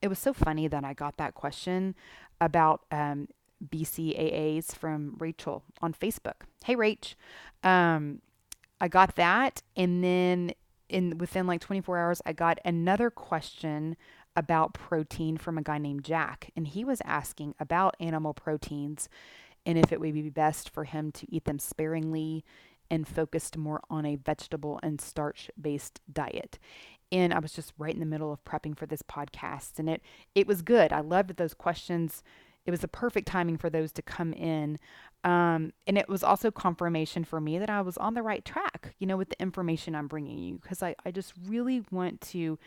It 0.00 0.08
was 0.08 0.18
so 0.18 0.32
funny 0.32 0.68
that 0.68 0.84
I 0.84 0.94
got 0.94 1.16
that 1.16 1.34
question 1.34 1.94
about 2.40 2.82
um, 2.90 3.28
BCAAs 3.66 4.74
from 4.76 5.16
Rachel 5.18 5.64
on 5.82 5.92
Facebook. 5.92 6.42
Hey, 6.64 6.76
Rach. 6.76 7.14
Um, 7.64 8.20
I 8.80 8.88
got 8.88 9.16
that. 9.16 9.62
And 9.76 10.04
then 10.04 10.52
in 10.88 11.18
within 11.18 11.46
like 11.46 11.60
24 11.60 11.98
hours, 11.98 12.22
I 12.24 12.32
got 12.32 12.58
another 12.64 13.10
question 13.10 13.96
about 14.36 14.74
protein 14.74 15.36
from 15.36 15.58
a 15.58 15.62
guy 15.62 15.78
named 15.78 16.04
Jack, 16.04 16.52
and 16.56 16.68
he 16.68 16.84
was 16.84 17.02
asking 17.04 17.54
about 17.58 17.96
animal 17.98 18.32
proteins 18.34 19.08
and 19.66 19.76
if 19.76 19.92
it 19.92 20.00
would 20.00 20.14
be 20.14 20.30
best 20.30 20.70
for 20.70 20.84
him 20.84 21.12
to 21.12 21.26
eat 21.30 21.44
them 21.44 21.58
sparingly 21.58 22.44
and 22.90 23.06
focused 23.06 23.56
more 23.56 23.80
on 23.90 24.06
a 24.06 24.16
vegetable 24.16 24.78
and 24.82 25.00
starch 25.00 25.50
based 25.60 26.00
diet. 26.12 26.58
And 27.10 27.32
I 27.32 27.38
was 27.38 27.52
just 27.52 27.72
right 27.78 27.94
in 27.94 28.00
the 28.00 28.06
middle 28.06 28.32
of 28.32 28.44
prepping 28.44 28.76
for 28.76 28.86
this 28.86 29.02
podcast 29.02 29.78
and 29.78 29.88
it 29.88 30.02
it 30.34 30.46
was 30.46 30.62
good. 30.62 30.92
I 30.92 31.00
loved 31.00 31.36
those 31.36 31.54
questions. 31.54 32.22
It 32.66 32.70
was 32.70 32.80
the 32.80 32.88
perfect 32.88 33.26
timing 33.26 33.56
for 33.56 33.70
those 33.70 33.92
to 33.92 34.02
come 34.02 34.34
in. 34.34 34.78
Um, 35.24 35.72
and 35.86 35.96
it 35.96 36.08
was 36.08 36.22
also 36.22 36.50
confirmation 36.50 37.24
for 37.24 37.40
me 37.40 37.58
that 37.58 37.70
I 37.70 37.80
was 37.80 37.96
on 37.96 38.12
the 38.12 38.22
right 38.22 38.44
track, 38.44 38.94
you 38.98 39.06
know, 39.06 39.16
with 39.16 39.30
the 39.30 39.40
information 39.40 39.94
I'm 39.94 40.06
bringing 40.06 40.38
you, 40.38 40.58
because 40.58 40.82
I, 40.82 40.94
I 41.04 41.10
just 41.10 41.32
really 41.46 41.82
want 41.90 42.20
to 42.32 42.58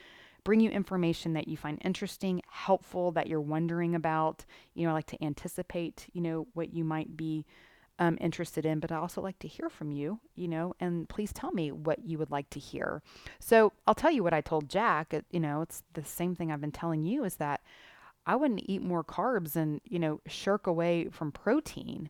bring 0.44 0.60
you 0.60 0.72
information 0.72 1.34
that 1.34 1.48
you 1.48 1.56
find 1.56 1.80
interesting, 1.84 2.42
helpful, 2.50 3.12
that 3.12 3.28
you're 3.28 3.40
wondering 3.40 3.94
about. 3.94 4.44
You 4.74 4.86
know, 4.86 4.90
I 4.90 4.94
like 4.94 5.06
to 5.08 5.24
anticipate, 5.24 6.08
you 6.14 6.22
know, 6.22 6.48
what 6.54 6.74
you 6.74 6.84
might 6.84 7.16
be 7.16 7.46
um, 8.02 8.18
interested 8.20 8.66
in, 8.66 8.80
but 8.80 8.92
I 8.92 8.96
also 8.96 9.22
like 9.22 9.38
to 9.40 9.48
hear 9.48 9.70
from 9.70 9.92
you, 9.92 10.20
you 10.36 10.48
know, 10.48 10.74
and 10.80 11.08
please 11.08 11.32
tell 11.32 11.52
me 11.52 11.72
what 11.72 12.04
you 12.04 12.18
would 12.18 12.32
like 12.32 12.50
to 12.50 12.60
hear. 12.60 13.04
So 13.40 13.74
I'll 13.86 13.94
tell 13.94 14.10
you 14.10 14.24
what 14.24 14.34
I 14.34 14.42
told 14.42 14.70
Jack. 14.70 15.14
You 15.30 15.40
know, 15.40 15.62
it's 15.62 15.84
the 15.94 16.04
same 16.04 16.34
thing 16.34 16.52
I've 16.52 16.60
been 16.60 16.72
telling 16.72 17.04
you 17.04 17.24
is 17.24 17.36
that 17.36 17.62
I 18.26 18.36
wouldn't 18.36 18.64
eat 18.66 18.82
more 18.82 19.04
carbs 19.04 19.56
and, 19.56 19.82
you 19.84 20.00
know, 20.00 20.20
shirk 20.26 20.66
away 20.66 21.10
from 21.12 21.32
protein. 21.32 22.10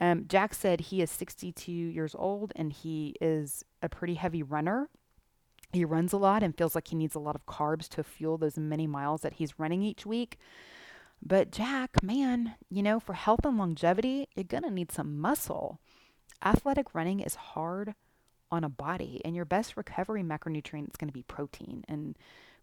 Um, 0.00 0.24
Jack 0.26 0.54
said 0.54 0.80
he 0.80 1.02
is 1.02 1.10
62 1.12 1.70
years 1.70 2.16
old 2.18 2.52
and 2.56 2.72
he 2.72 3.14
is 3.20 3.64
a 3.80 3.88
pretty 3.88 4.14
heavy 4.14 4.42
runner. 4.42 4.88
He 5.72 5.84
runs 5.84 6.12
a 6.12 6.18
lot 6.18 6.42
and 6.42 6.56
feels 6.56 6.74
like 6.74 6.88
he 6.88 6.96
needs 6.96 7.14
a 7.14 7.20
lot 7.20 7.36
of 7.36 7.46
carbs 7.46 7.88
to 7.90 8.02
fuel 8.02 8.38
those 8.38 8.58
many 8.58 8.88
miles 8.88 9.20
that 9.20 9.34
he's 9.34 9.56
running 9.56 9.82
each 9.82 10.04
week. 10.04 10.36
But 11.20 11.50
Jack, 11.50 12.02
man, 12.02 12.54
you 12.70 12.82
know, 12.82 13.00
for 13.00 13.12
health 13.12 13.44
and 13.44 13.58
longevity, 13.58 14.28
you're 14.34 14.44
going 14.44 14.62
to 14.62 14.70
need 14.70 14.92
some 14.92 15.20
muscle. 15.20 15.80
Athletic 16.44 16.94
running 16.94 17.20
is 17.20 17.34
hard 17.34 17.94
on 18.50 18.64
a 18.64 18.68
body, 18.68 19.20
and 19.24 19.36
your 19.36 19.44
best 19.44 19.76
recovery 19.76 20.22
macronutrient 20.22 20.90
is 20.90 20.96
going 20.96 21.08
to 21.08 21.12
be 21.12 21.22
protein. 21.22 21.84
And 21.88 22.16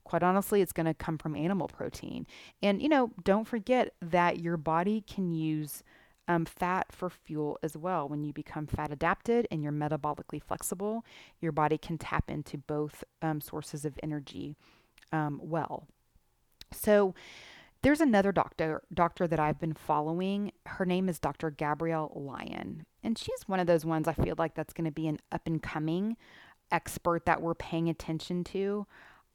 quite 0.03 0.23
honestly, 0.23 0.61
it's 0.61 0.71
going 0.71 0.85
to 0.85 0.93
come 0.93 1.17
from 1.17 1.35
animal 1.35 1.67
protein. 1.67 2.25
And, 2.61 2.81
you 2.81 2.89
know, 2.89 3.11
don't 3.23 3.47
forget 3.47 3.93
that 4.01 4.39
your 4.39 4.57
body 4.57 5.01
can 5.01 5.33
use 5.33 5.83
um, 6.27 6.45
fat 6.45 6.87
for 6.91 7.09
fuel 7.09 7.59
as 7.61 7.77
well. 7.77 8.07
When 8.07 8.23
you 8.23 8.33
become 8.33 8.67
fat 8.67 8.91
adapted 8.91 9.47
and 9.51 9.61
you're 9.61 9.71
metabolically 9.71 10.41
flexible, 10.41 11.05
your 11.39 11.51
body 11.51 11.77
can 11.77 11.97
tap 11.97 12.31
into 12.31 12.57
both 12.57 13.03
um, 13.21 13.41
sources 13.41 13.85
of 13.85 13.99
energy 14.01 14.55
um, 15.11 15.39
well. 15.43 15.87
So, 16.71 17.13
there's 17.86 18.02
another 18.02 18.32
doctor 18.32 18.82
doctor 18.91 19.28
that 19.28 19.39
I've 19.39 19.60
been 19.60 19.76
following. 19.76 20.52
Her 20.65 20.88
name 20.88 21.08
is 21.08 21.19
Dr. 21.19 21.52
Gabrielle 21.52 22.12
Lyon, 22.15 22.84
and 23.04 23.15
she's 23.15 23.43
one 23.45 23.60
of 23.60 23.67
those 23.67 23.86
ones 23.86 24.08
I 24.08 24.13
feel 24.13 24.34
like 24.39 24.56
that's 24.56 24.74
going 24.74 24.86
to 24.86 24.91
be 24.91 25.08
an 25.08 25.19
up 25.32 25.45
and 25.45 25.62
coming 25.62 26.17
expert 26.71 27.28
that 27.28 27.43
we're 27.43 27.54
paying 27.54 27.88
attention 27.88 28.43
to. 28.45 28.88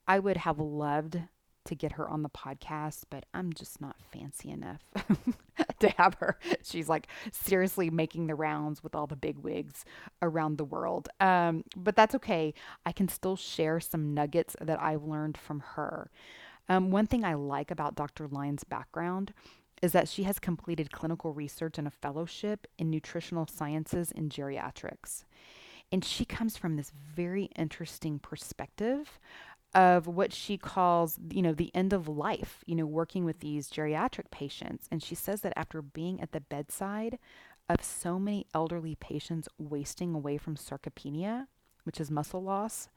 I 0.09 0.19
would 0.19 0.39
have 0.39 0.59
loved 0.59 1.21
to 1.67 1.75
get 1.77 1.93
her 1.93 2.11
on 2.11 2.25
the 2.25 2.29
podcast, 2.29 3.05
but 3.09 3.25
I'm 3.33 3.53
just 3.53 3.81
not 3.81 3.95
fancy 4.13 4.51
enough 4.51 4.81
to 5.79 5.89
have 5.91 6.15
her. 6.15 6.37
She's 6.65 6.89
like 6.89 7.07
seriously 7.31 7.89
making 7.89 8.27
the 8.27 8.35
rounds 8.35 8.83
with 8.83 8.97
all 8.97 9.07
the 9.07 9.15
big 9.15 9.39
wigs 9.39 9.85
around 10.23 10.59
the 10.59 10.65
world. 10.65 11.09
Um, 11.21 11.63
but 11.77 11.95
that's 11.95 12.17
okay. 12.17 12.53
I 12.85 12.91
can 12.91 13.07
still 13.07 13.37
share 13.37 13.79
some 13.79 14.13
nuggets 14.13 14.57
that 14.61 14.83
I've 14.83 15.05
learned 15.05 15.39
from 15.39 15.61
her. 15.77 16.11
Um, 16.71 16.93
one 16.93 17.09
thing 17.09 17.25
I 17.25 17.35
like 17.35 17.73
about 17.73 17.97
Dr. 17.97 18.29
Lyon's 18.29 18.63
background 18.63 19.35
is 19.83 19.91
that 19.91 20.09
she 20.09 20.23
has 20.23 20.39
completed 20.39 20.93
clinical 20.93 21.33
research 21.33 21.79
and 21.79 21.89
a 21.89 21.91
fellowship 21.91 22.69
in 22.79 22.91
nutritional 22.91 23.49
sciences 23.49 24.13
and 24.15 24.31
geriatrics. 24.31 25.25
And 25.91 26.05
she 26.05 26.25
comes 26.25 26.57
from 26.57 26.77
this 26.77 26.93
very 26.93 27.47
interesting 27.57 28.21
perspective 28.21 29.19
of 29.75 30.07
what 30.07 30.33
she 30.33 30.57
calls, 30.57 31.19
you 31.33 31.43
know, 31.43 31.53
the 31.53 31.75
end 31.75 31.93
of 31.93 32.07
life, 32.07 32.63
you 32.67 32.77
know, 32.77 32.87
working 32.87 33.25
with 33.25 33.41
these 33.41 33.69
geriatric 33.69 34.31
patients. 34.31 34.87
And 34.93 35.03
she 35.03 35.17
says 35.17 35.41
that 35.41 35.53
after 35.57 35.83
being 35.83 36.21
at 36.21 36.31
the 36.31 36.41
bedside 36.41 37.19
of 37.69 37.83
so 37.83 38.17
many 38.21 38.47
elderly 38.55 38.95
patients 38.95 39.49
wasting 39.59 40.15
away 40.15 40.39
from 40.39 40.55
sarcopenia, 40.55 41.49
which 41.83 42.01
is 42.01 42.13
muscle 42.13 42.45
loss, 42.45 42.89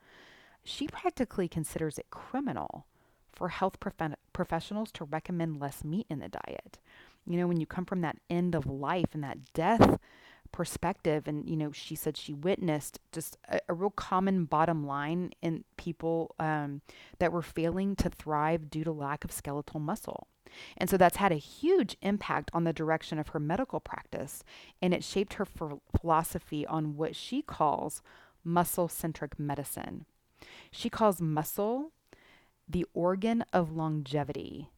she 0.62 0.86
practically 0.86 1.48
considers 1.48 1.98
it 1.98 2.10
criminal 2.10 2.86
for 3.34 3.48
health 3.48 3.80
prof- 3.80 4.16
professionals 4.32 4.92
to 4.92 5.04
recommend 5.04 5.60
less 5.60 5.84
meat 5.84 6.06
in 6.08 6.20
the 6.20 6.28
diet. 6.28 6.78
You 7.26 7.38
know, 7.38 7.46
when 7.46 7.60
you 7.60 7.66
come 7.66 7.84
from 7.84 8.02
that 8.02 8.18
end 8.28 8.54
of 8.54 8.66
life 8.66 9.08
and 9.12 9.24
that 9.24 9.52
death 9.52 9.98
perspective 10.54 11.26
and 11.26 11.48
you 11.48 11.56
know 11.56 11.72
she 11.72 11.96
said 11.96 12.16
she 12.16 12.32
witnessed 12.32 13.00
just 13.10 13.36
a, 13.48 13.58
a 13.68 13.74
real 13.74 13.90
common 13.90 14.44
bottom 14.44 14.86
line 14.86 15.32
in 15.42 15.64
people 15.76 16.32
um, 16.38 16.80
that 17.18 17.32
were 17.32 17.42
failing 17.42 17.96
to 17.96 18.08
thrive 18.08 18.70
due 18.70 18.84
to 18.84 18.92
lack 18.92 19.24
of 19.24 19.32
skeletal 19.32 19.80
muscle 19.80 20.28
and 20.76 20.88
so 20.88 20.96
that's 20.96 21.16
had 21.16 21.32
a 21.32 21.34
huge 21.34 21.96
impact 22.02 22.52
on 22.54 22.62
the 22.62 22.72
direction 22.72 23.18
of 23.18 23.30
her 23.30 23.40
medical 23.40 23.80
practice 23.80 24.44
and 24.80 24.94
it 24.94 25.02
shaped 25.02 25.34
her 25.34 25.46
philosophy 26.00 26.64
on 26.68 26.96
what 26.96 27.16
she 27.16 27.42
calls 27.42 28.00
muscle 28.44 28.86
centric 28.86 29.40
medicine 29.40 30.04
she 30.70 30.88
calls 30.88 31.20
muscle 31.20 31.90
the 32.68 32.86
organ 32.94 33.44
of 33.52 33.72
longevity 33.72 34.70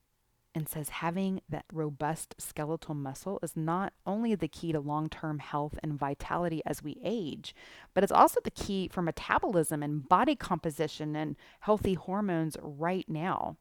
and 0.55 0.69
says 0.69 0.89
having 0.89 1.43
that 1.49 1.67
robust 1.71 2.35
skeletal 2.39 2.95
muscle 2.95 3.39
is 3.43 3.57
not 3.57 3.93
only 4.07 4.35
the 4.35 4.49
key 4.49 4.73
to 4.73 4.81
long 4.81 5.09
term 5.09 5.39
health 5.39 5.79
and 5.83 5.99
vitality 5.99 6.63
as 6.65 6.83
we 6.83 6.99
age, 7.05 7.55
but 7.93 8.03
it's 8.03 8.13
also 8.13 8.41
the 8.43 8.51
key 8.51 8.89
for 8.89 9.03
metabolism 9.03 9.83
and 9.83 10.09
body 10.09 10.35
composition 10.35 11.15
and 11.15 11.37
healthy 11.61 11.95
hormones 11.95 12.57
right 12.63 13.07
now. 13.09 13.57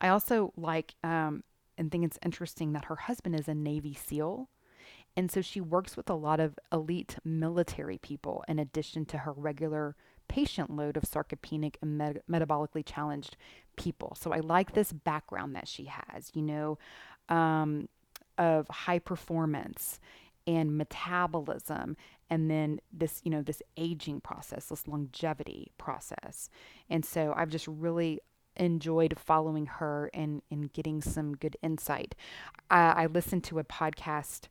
I 0.00 0.08
also 0.08 0.52
like 0.56 0.94
um, 1.02 1.44
and 1.80 1.90
think 1.90 2.04
it's 2.04 2.18
interesting 2.22 2.74
that 2.74 2.84
her 2.84 2.96
husband 2.96 3.34
is 3.34 3.48
a 3.48 3.54
Navy 3.54 3.94
SEAL. 3.94 4.50
And 5.16 5.30
so 5.30 5.40
she 5.40 5.62
works 5.62 5.96
with 5.96 6.10
a 6.10 6.14
lot 6.14 6.38
of 6.38 6.58
elite 6.70 7.16
military 7.24 7.96
people 7.96 8.44
in 8.46 8.58
addition 8.58 9.06
to 9.06 9.18
her 9.18 9.32
regular 9.32 9.96
patient 10.30 10.70
load 10.70 10.96
of 10.96 11.02
sarcopenic 11.02 11.74
and 11.82 11.98
met- 11.98 12.22
metabolically 12.30 12.84
challenged 12.86 13.36
people. 13.76 14.16
So 14.18 14.32
I 14.32 14.38
like 14.38 14.72
this 14.72 14.92
background 14.92 15.56
that 15.56 15.66
she 15.66 15.86
has, 15.86 16.30
you 16.34 16.42
know, 16.42 16.78
um, 17.28 17.88
of 18.38 18.68
high 18.68 19.00
performance 19.00 19.98
and 20.46 20.76
metabolism 20.76 21.96
and 22.30 22.50
then 22.50 22.80
this 22.92 23.20
you 23.24 23.30
know 23.30 23.42
this 23.42 23.62
aging 23.76 24.20
process 24.20 24.66
this 24.66 24.88
longevity 24.88 25.70
process 25.76 26.48
and 26.88 27.04
so 27.04 27.34
i've 27.36 27.50
just 27.50 27.68
really 27.68 28.18
enjoyed 28.56 29.14
following 29.18 29.66
her 29.66 30.10
and 30.14 30.40
and 30.50 30.72
getting 30.72 31.02
some 31.02 31.36
good 31.36 31.56
insight 31.62 32.14
I 32.70 33.06
listened 33.06 33.44
to 33.44 33.58
a 33.58 33.64
podcast 33.64 34.46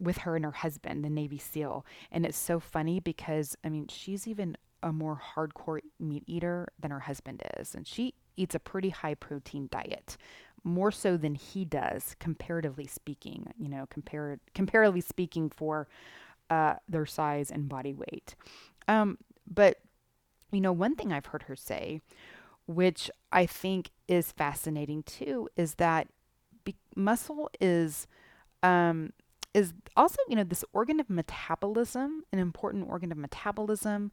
with 0.00 0.18
her 0.18 0.34
and 0.34 0.44
her 0.44 0.50
husband 0.50 1.04
the 1.04 1.10
navy 1.10 1.38
seal 1.38 1.86
and 2.10 2.26
it's 2.26 2.38
so 2.38 2.58
funny 2.58 2.98
because 3.00 3.56
i 3.64 3.68
mean 3.68 3.86
she's 3.88 4.26
even 4.26 4.56
a 4.82 4.92
more 4.92 5.20
hardcore 5.34 5.80
meat 5.98 6.24
eater 6.26 6.68
than 6.78 6.90
her 6.90 7.00
husband 7.00 7.42
is. 7.58 7.74
And 7.74 7.86
she 7.86 8.14
eats 8.36 8.54
a 8.54 8.58
pretty 8.58 8.90
high 8.90 9.14
protein 9.14 9.68
diet, 9.70 10.16
more 10.64 10.90
so 10.90 11.16
than 11.16 11.34
he 11.34 11.64
does, 11.64 12.16
comparatively 12.18 12.86
speaking, 12.86 13.52
you 13.58 13.68
know, 13.68 13.86
compar- 13.86 14.40
comparatively 14.54 15.00
speaking 15.00 15.50
for 15.50 15.88
uh, 16.48 16.74
their 16.88 17.06
size 17.06 17.50
and 17.50 17.68
body 17.68 17.94
weight. 17.94 18.34
Um, 18.88 19.18
but, 19.46 19.78
you 20.52 20.60
know, 20.60 20.72
one 20.72 20.96
thing 20.96 21.12
I've 21.12 21.26
heard 21.26 21.44
her 21.44 21.56
say, 21.56 22.00
which 22.66 23.10
I 23.32 23.46
think 23.46 23.90
is 24.08 24.32
fascinating 24.32 25.02
too, 25.02 25.48
is 25.56 25.74
that 25.76 26.08
be- 26.64 26.76
muscle 26.94 27.50
is 27.60 28.06
um, 28.62 29.12
is 29.54 29.72
also, 29.96 30.16
you 30.28 30.36
know, 30.36 30.44
this 30.44 30.64
organ 30.72 31.00
of 31.00 31.10
metabolism, 31.10 32.22
an 32.32 32.38
important 32.38 32.88
organ 32.88 33.10
of 33.10 33.18
metabolism, 33.18 34.12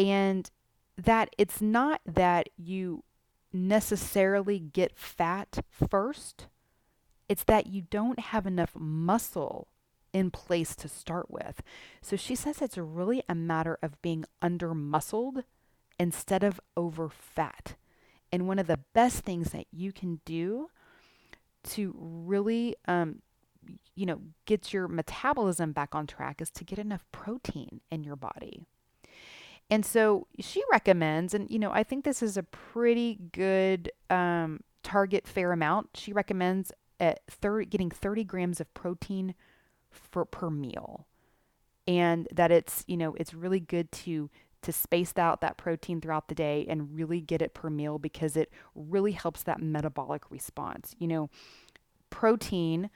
and 0.00 0.50
that 0.96 1.34
it's 1.36 1.60
not 1.60 2.00
that 2.06 2.48
you 2.56 3.04
necessarily 3.52 4.58
get 4.58 4.96
fat 4.96 5.64
first, 5.70 6.46
it's 7.28 7.44
that 7.44 7.66
you 7.66 7.82
don't 7.82 8.18
have 8.18 8.46
enough 8.46 8.72
muscle 8.74 9.68
in 10.12 10.30
place 10.30 10.74
to 10.74 10.88
start 10.88 11.30
with. 11.30 11.62
So 12.02 12.16
she 12.16 12.34
says 12.34 12.60
it's 12.60 12.76
really 12.76 13.22
a 13.28 13.34
matter 13.34 13.78
of 13.82 14.00
being 14.02 14.24
under 14.42 14.74
muscled 14.74 15.44
instead 15.98 16.42
of 16.42 16.60
over 16.76 17.08
fat. 17.08 17.76
And 18.32 18.48
one 18.48 18.58
of 18.58 18.66
the 18.66 18.80
best 18.92 19.20
things 19.20 19.50
that 19.50 19.66
you 19.70 19.92
can 19.92 20.20
do 20.24 20.70
to 21.62 21.94
really 21.96 22.74
um, 22.88 23.22
you 23.94 24.06
know, 24.06 24.20
gets 24.46 24.72
your 24.72 24.88
metabolism 24.88 25.72
back 25.72 25.94
on 25.94 26.06
track 26.06 26.40
is 26.40 26.50
to 26.50 26.64
get 26.64 26.78
enough 26.78 27.04
protein 27.12 27.80
in 27.90 28.04
your 28.04 28.16
body. 28.16 28.66
And 29.70 29.86
so 29.86 30.26
she 30.40 30.62
recommends, 30.72 31.32
and 31.32 31.48
you 31.48 31.58
know, 31.58 31.70
I 31.70 31.84
think 31.84 32.04
this 32.04 32.22
is 32.22 32.36
a 32.36 32.42
pretty 32.42 33.18
good 33.32 33.90
um, 34.10 34.60
target 34.82 35.28
fair 35.28 35.52
amount. 35.52 35.90
She 35.94 36.12
recommends 36.12 36.72
at 36.98 37.20
30, 37.30 37.66
getting 37.66 37.90
30 37.90 38.24
grams 38.24 38.60
of 38.60 38.72
protein 38.74 39.34
for 39.90 40.24
per 40.24 40.50
meal, 40.50 41.06
and 41.86 42.26
that 42.32 42.50
it's 42.50 42.84
you 42.88 42.96
know 42.96 43.14
it's 43.14 43.32
really 43.32 43.60
good 43.60 43.92
to 43.92 44.28
to 44.62 44.72
space 44.72 45.14
out 45.16 45.40
that 45.40 45.56
protein 45.56 46.00
throughout 46.00 46.28
the 46.28 46.34
day 46.34 46.66
and 46.68 46.94
really 46.94 47.20
get 47.20 47.40
it 47.40 47.54
per 47.54 47.70
meal 47.70 47.98
because 47.98 48.36
it 48.36 48.52
really 48.74 49.12
helps 49.12 49.42
that 49.44 49.62
metabolic 49.62 50.30
response. 50.30 50.94
You 50.98 51.08
know, 51.08 51.30
protein 52.10 52.90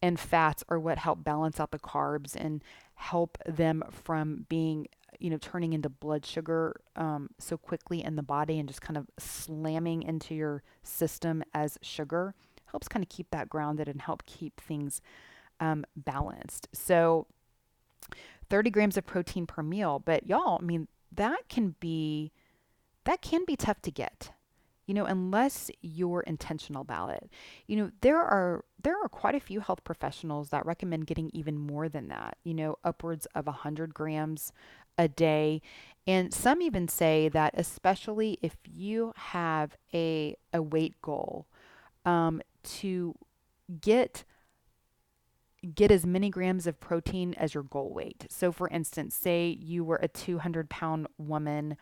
and 0.00 0.18
fats 0.18 0.64
are 0.68 0.78
what 0.78 0.98
help 0.98 1.22
balance 1.22 1.60
out 1.60 1.70
the 1.70 1.78
carbs 1.78 2.34
and 2.34 2.62
help 2.94 3.36
them 3.44 3.82
from 3.90 4.46
being 4.48 4.86
you 5.18 5.30
know 5.30 5.38
turning 5.38 5.72
into 5.72 5.88
blood 5.88 6.24
sugar 6.24 6.80
um, 6.96 7.30
so 7.38 7.56
quickly 7.56 8.02
in 8.02 8.16
the 8.16 8.22
body 8.22 8.58
and 8.58 8.68
just 8.68 8.80
kind 8.80 8.96
of 8.96 9.06
slamming 9.18 10.02
into 10.02 10.34
your 10.34 10.62
system 10.82 11.42
as 11.54 11.78
sugar 11.82 12.34
helps 12.66 12.88
kind 12.88 13.02
of 13.02 13.08
keep 13.08 13.30
that 13.30 13.48
grounded 13.48 13.88
and 13.88 14.02
help 14.02 14.24
keep 14.24 14.60
things 14.60 15.00
um, 15.60 15.84
balanced. 15.94 16.68
So 16.72 17.26
30 18.50 18.70
grams 18.70 18.96
of 18.96 19.06
protein 19.06 19.46
per 19.46 19.62
meal 19.62 19.98
but 19.98 20.26
y'all 20.26 20.58
i 20.60 20.64
mean 20.64 20.88
that 21.10 21.48
can 21.48 21.74
be 21.80 22.32
that 23.04 23.22
can 23.22 23.44
be 23.46 23.56
tough 23.56 23.80
to 23.80 23.90
get 23.90 24.32
you 24.86 24.94
know 24.94 25.04
unless 25.04 25.70
you're 25.80 26.20
intentional 26.22 26.82
about 26.82 27.10
it. 27.10 27.30
You 27.66 27.76
know 27.76 27.90
there 28.00 28.20
are 28.20 28.64
there 28.82 29.00
are 29.02 29.08
quite 29.08 29.34
a 29.34 29.40
few 29.40 29.60
health 29.60 29.84
professionals 29.84 30.50
that 30.50 30.66
recommend 30.66 31.06
getting 31.06 31.30
even 31.32 31.56
more 31.56 31.88
than 31.88 32.08
that 32.08 32.36
you 32.44 32.54
know 32.54 32.76
upwards 32.84 33.26
of 33.34 33.46
100 33.46 33.94
grams 33.94 34.52
a 34.98 35.08
day 35.08 35.60
and 36.06 36.34
some 36.34 36.60
even 36.60 36.88
say 36.88 37.28
that 37.28 37.54
especially 37.56 38.38
if 38.42 38.56
you 38.64 39.12
have 39.16 39.76
a 39.94 40.36
a 40.52 40.62
weight 40.62 41.00
goal 41.02 41.46
um, 42.04 42.42
to 42.62 43.14
get 43.80 44.24
get 45.74 45.90
as 45.90 46.04
many 46.04 46.28
grams 46.28 46.66
of 46.66 46.80
protein 46.80 47.34
as 47.34 47.54
your 47.54 47.62
goal 47.62 47.92
weight 47.92 48.26
so 48.28 48.50
for 48.50 48.68
instance 48.68 49.14
say 49.14 49.56
you 49.60 49.84
were 49.84 50.00
a 50.02 50.08
200 50.08 50.68
pound 50.68 51.06
woman 51.18 51.76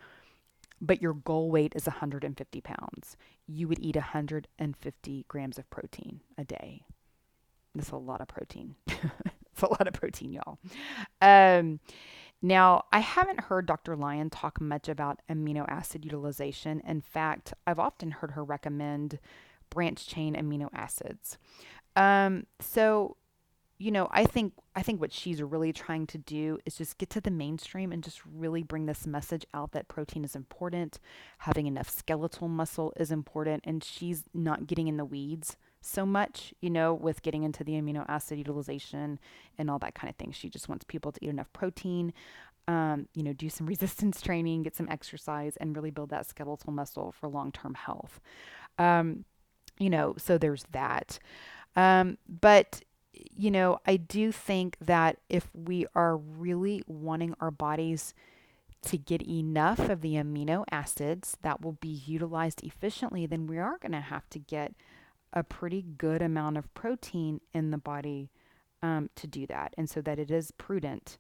but 0.81 1.03
your 1.03 1.13
goal 1.13 1.51
weight 1.51 1.75
is 1.77 1.87
150 1.87 2.61
pounds, 2.61 3.17
you 3.47 3.69
would 3.69 3.79
eat 3.81 3.97
150 3.97 5.25
grams 5.29 5.59
of 5.59 5.69
protein 5.69 6.21
a 6.39 6.45
day. 6.45 6.83
That's 7.75 7.91
a 7.91 7.97
lot 7.97 8.21
of 8.21 8.29
protein. 8.29 8.77
it's 8.87 9.63
a 9.63 9.69
lot 9.69 9.87
of 9.87 9.93
protein, 9.93 10.33
y'all. 10.33 10.59
Um, 11.21 11.81
now, 12.43 12.85
I 12.91 13.01
haven't 13.01 13.41
heard 13.41 13.67
Dr. 13.67 13.97
Lyon 13.97 14.31
talk 14.31 14.61
much 14.61 14.89
about 14.89 15.21
amino 15.29 15.69
acid 15.69 16.05
utilization. 16.05 16.81
In 16.87 17.01
fact, 17.01 17.53
I've 17.67 17.79
often 17.79 18.11
heard 18.13 18.33
her 18.33 18.45
recommend 18.45 19.19
branch 19.69 20.07
chain 20.07 20.35
amino 20.35 20.69
acids. 20.73 21.37
Um, 21.97 22.47
so, 22.59 23.17
you 23.79 23.91
know, 23.91 24.09
I 24.11 24.25
think 24.25 24.55
I 24.75 24.83
think 24.83 25.01
what 25.01 25.13
she's 25.13 25.43
really 25.43 25.73
trying 25.73 26.07
to 26.09 26.19
do 26.19 26.59
is 26.65 26.77
just 26.77 26.97
get 26.97 27.11
to 27.11 27.21
the 27.21 27.31
mainstream 27.31 27.93
and 27.93 28.03
just 28.03 28.21
really 28.25 28.63
bring 28.63 28.87
this 28.87 29.07
message 29.07 29.45
out 29.53 29.73
that 29.73 29.89
protein 29.89 30.25
is 30.25 30.37
important, 30.37 30.99
having 31.39 31.67
enough 31.67 31.91
skeletal 31.91 32.49
muscle 32.49 32.93
is 32.97 33.11
important, 33.11 33.65
and 33.67 33.85
she's 33.85 34.25
not 34.33 34.67
getting 34.67 34.89
in 34.89 34.97
the 34.97 35.05
weeds 35.05 35.57
so 35.81 36.05
much, 36.05 36.53
you 36.61 36.71
know, 36.71 36.93
with 36.93 37.23
getting 37.23 37.43
into 37.43 37.65
the 37.65 37.73
amino 37.73 38.05
acid 38.09 38.39
utilization 38.39 39.19
and 39.59 39.71
all 39.71 39.79
that 39.79 39.95
kind 39.95 40.11
of 40.11 40.17
thing. 40.17 40.33
She 40.33 40.49
just 40.49 40.69
wants 40.69 40.85
people 40.85 41.13
to 41.13 41.25
eat 41.25 41.31
enough 41.31 41.53
protein, 41.53 42.13
um, 42.69 43.09
you 43.15 43.23
know, 43.23 43.33
do 43.33 43.49
some 43.49 43.67
resistance 43.75 44.21
training, 44.21 44.63
get 44.63 44.77
some 44.77 44.89
exercise, 44.89 45.57
and 45.57 45.75
really 45.75 45.91
build 45.91 46.11
that 46.11 46.27
skeletal 46.27 46.73
muscle 46.73 47.13
for 47.13 47.29
long 47.29 47.53
term 47.53 47.75
health. 47.75 48.21
Um, 48.79 49.25
you 49.79 49.91
know, 49.91 50.15
so 50.19 50.37
there's 50.39 50.65
that. 50.73 51.19
Um, 51.77 52.19
but 52.29 52.83
you 53.13 53.51
know, 53.51 53.81
I 53.87 53.97
do 53.97 54.33
think 54.33 54.77
that 54.81 55.19
if 55.29 55.49
we 55.55 55.87
are 55.95 56.17
really 56.17 56.83
wanting 56.87 57.35
our 57.41 57.51
bodies 57.51 58.15
to 58.83 58.97
get 58.97 59.27
enough 59.27 59.79
of 59.79 60.01
the 60.01 60.15
amino 60.15 60.65
acids 60.71 61.37
that 61.43 61.61
will 61.61 61.73
be 61.73 61.89
utilized 61.89 62.65
efficiently, 62.65 63.27
then 63.27 63.47
we 63.47 63.59
are 63.59 63.79
going 63.79 63.93
to 63.93 64.01
have 64.01 64.29
to 64.31 64.39
get 64.39 64.75
a 65.33 65.43
pretty 65.43 65.83
good 65.83 66.23
amount 66.23 66.57
of 66.57 66.73
protein 66.75 67.41
in 67.53 67.71
the 67.71 67.79
body 67.79 68.31
um, 68.83 69.11
to 69.17 69.27
do 69.27 69.47
that. 69.47 69.75
And 69.77 69.89
so 69.89 70.01
that 70.03 70.19
it 70.19 70.31
is 70.31 70.51
prudent 70.53 71.19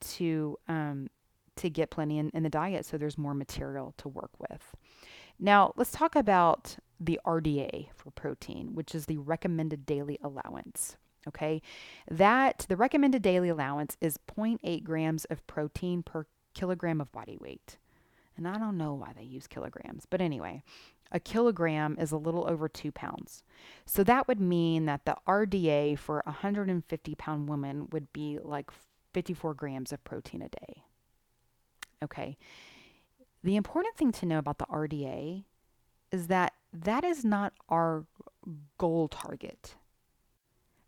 to 0.00 0.58
um, 0.68 1.08
to 1.56 1.70
get 1.70 1.90
plenty 1.90 2.18
in, 2.18 2.30
in 2.30 2.42
the 2.42 2.50
diet 2.50 2.84
so 2.84 2.98
there's 2.98 3.16
more 3.16 3.34
material 3.34 3.94
to 3.98 4.08
work 4.08 4.32
with. 4.38 4.74
Now, 5.38 5.72
let's 5.76 5.92
talk 5.92 6.16
about 6.16 6.76
the 6.98 7.20
RDA 7.24 7.88
for 7.94 8.10
protein, 8.10 8.74
which 8.74 8.94
is 8.94 9.06
the 9.06 9.18
recommended 9.18 9.86
daily 9.86 10.18
allowance. 10.22 10.96
Okay, 11.26 11.62
that 12.10 12.66
the 12.68 12.76
recommended 12.76 13.22
daily 13.22 13.48
allowance 13.48 13.96
is 14.00 14.18
0.8 14.36 14.84
grams 14.84 15.24
of 15.26 15.46
protein 15.46 16.02
per 16.02 16.26
kilogram 16.52 17.00
of 17.00 17.10
body 17.12 17.38
weight. 17.40 17.78
And 18.36 18.48
I 18.48 18.58
don't 18.58 18.76
know 18.76 18.94
why 18.94 19.12
they 19.16 19.22
use 19.22 19.46
kilograms, 19.46 20.06
but 20.08 20.20
anyway, 20.20 20.62
a 21.12 21.20
kilogram 21.20 21.96
is 22.00 22.10
a 22.10 22.16
little 22.16 22.48
over 22.48 22.68
two 22.68 22.90
pounds. 22.90 23.44
So 23.86 24.02
that 24.04 24.26
would 24.26 24.40
mean 24.40 24.86
that 24.86 25.04
the 25.04 25.16
RDA 25.28 25.98
for 25.98 26.20
a 26.20 26.30
150 26.30 27.14
pound 27.14 27.48
woman 27.48 27.88
would 27.92 28.12
be 28.12 28.38
like 28.42 28.70
54 29.12 29.54
grams 29.54 29.92
of 29.92 30.02
protein 30.02 30.42
a 30.42 30.48
day. 30.48 30.82
Okay. 32.02 32.36
The 33.44 33.56
important 33.56 33.96
thing 33.96 34.10
to 34.12 34.26
know 34.26 34.38
about 34.38 34.58
the 34.58 34.66
RDA 34.66 35.44
is 36.10 36.26
that 36.26 36.54
that 36.72 37.04
is 37.04 37.24
not 37.24 37.52
our 37.68 38.06
goal 38.78 39.08
target. 39.08 39.76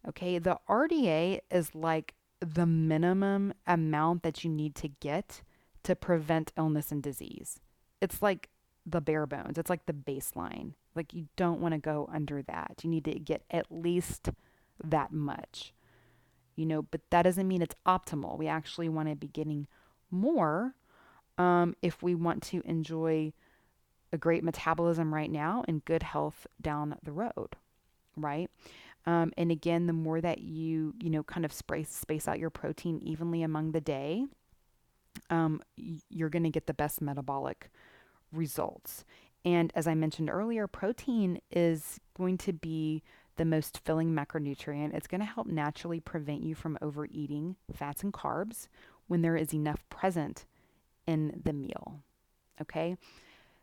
Okay, 0.08 0.38
the 0.38 0.58
RDA 0.68 1.40
is 1.50 1.74
like 1.74 2.14
the 2.40 2.66
minimum 2.66 3.54
amount 3.66 4.22
that 4.22 4.44
you 4.44 4.50
need 4.50 4.74
to 4.76 4.88
get 4.88 5.42
to 5.86 5.96
prevent 5.96 6.52
illness 6.56 6.90
and 6.92 7.02
disease. 7.02 7.60
It's 8.00 8.20
like 8.20 8.50
the 8.84 9.00
bare 9.00 9.26
bones, 9.26 9.58
it's 9.58 9.70
like 9.70 9.86
the 9.86 9.92
baseline. 9.92 10.72
Like 10.94 11.14
you 11.14 11.28
don't 11.36 11.60
want 11.60 11.74
to 11.74 11.78
go 11.78 12.08
under 12.12 12.42
that. 12.42 12.80
You 12.82 12.90
need 12.90 13.04
to 13.04 13.18
get 13.18 13.42
at 13.50 13.66
least 13.70 14.30
that 14.82 15.12
much. 15.12 15.72
You 16.56 16.66
know, 16.66 16.82
but 16.82 17.02
that 17.10 17.22
doesn't 17.22 17.46
mean 17.46 17.62
it's 17.62 17.74
optimal. 17.86 18.38
We 18.38 18.48
actually 18.48 18.88
want 18.88 19.08
to 19.08 19.14
be 19.14 19.28
getting 19.28 19.66
more 20.10 20.74
um, 21.38 21.74
if 21.82 22.02
we 22.02 22.14
want 22.14 22.42
to 22.44 22.62
enjoy 22.64 23.32
a 24.12 24.18
great 24.18 24.42
metabolism 24.42 25.12
right 25.12 25.30
now 25.30 25.64
and 25.68 25.84
good 25.84 26.02
health 26.02 26.46
down 26.60 26.96
the 27.02 27.12
road, 27.12 27.56
right? 28.16 28.50
Um, 29.04 29.32
and 29.36 29.52
again, 29.52 29.86
the 29.86 29.92
more 29.92 30.20
that 30.20 30.38
you, 30.40 30.94
you 31.00 31.10
know, 31.10 31.22
kind 31.22 31.44
of 31.44 31.52
space, 31.52 31.90
space 31.90 32.26
out 32.26 32.38
your 32.38 32.50
protein 32.50 32.98
evenly 33.02 33.42
among 33.42 33.72
the 33.72 33.80
day, 33.80 34.24
um, 35.30 35.62
you're 35.76 36.28
going 36.28 36.44
to 36.44 36.50
get 36.50 36.66
the 36.66 36.74
best 36.74 37.00
metabolic 37.00 37.70
results. 38.32 39.04
And 39.44 39.72
as 39.74 39.86
I 39.86 39.94
mentioned 39.94 40.28
earlier, 40.28 40.66
protein 40.66 41.40
is 41.50 42.00
going 42.16 42.38
to 42.38 42.52
be 42.52 43.02
the 43.36 43.44
most 43.44 43.80
filling 43.84 44.12
macronutrient. 44.12 44.94
It's 44.94 45.06
going 45.06 45.20
to 45.20 45.26
help 45.26 45.46
naturally 45.46 46.00
prevent 46.00 46.42
you 46.42 46.54
from 46.54 46.78
overeating 46.82 47.56
fats 47.72 48.02
and 48.02 48.12
carbs 48.12 48.68
when 49.06 49.22
there 49.22 49.36
is 49.36 49.54
enough 49.54 49.84
present 49.88 50.46
in 51.06 51.40
the 51.44 51.52
meal. 51.52 52.00
Okay. 52.60 52.96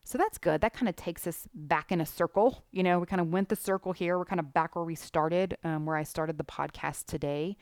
So 0.05 0.17
that's 0.17 0.37
good. 0.37 0.61
That 0.61 0.73
kind 0.73 0.89
of 0.89 0.95
takes 0.95 1.27
us 1.27 1.47
back 1.53 1.91
in 1.91 2.01
a 2.01 2.05
circle. 2.05 2.63
You 2.71 2.83
know, 2.83 2.99
we 2.99 3.05
kind 3.05 3.21
of 3.21 3.31
went 3.31 3.49
the 3.49 3.55
circle 3.55 3.93
here. 3.93 4.17
We're 4.17 4.25
kind 4.25 4.39
of 4.39 4.53
back 4.53 4.75
where 4.75 4.85
we 4.85 4.95
started, 4.95 5.57
um, 5.63 5.85
where 5.85 5.95
I 5.95 6.03
started 6.03 6.37
the 6.37 6.43
podcast 6.43 7.05
today. 7.05 7.57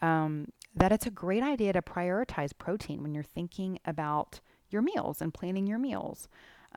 Um, 0.00 0.48
that 0.76 0.92
it's 0.92 1.06
a 1.06 1.10
great 1.10 1.42
idea 1.42 1.72
to 1.72 1.82
prioritize 1.82 2.50
protein 2.56 3.02
when 3.02 3.14
you're 3.14 3.22
thinking 3.22 3.78
about 3.84 4.40
your 4.70 4.82
meals 4.82 5.20
and 5.20 5.32
planning 5.32 5.66
your 5.66 5.78
meals. 5.78 6.28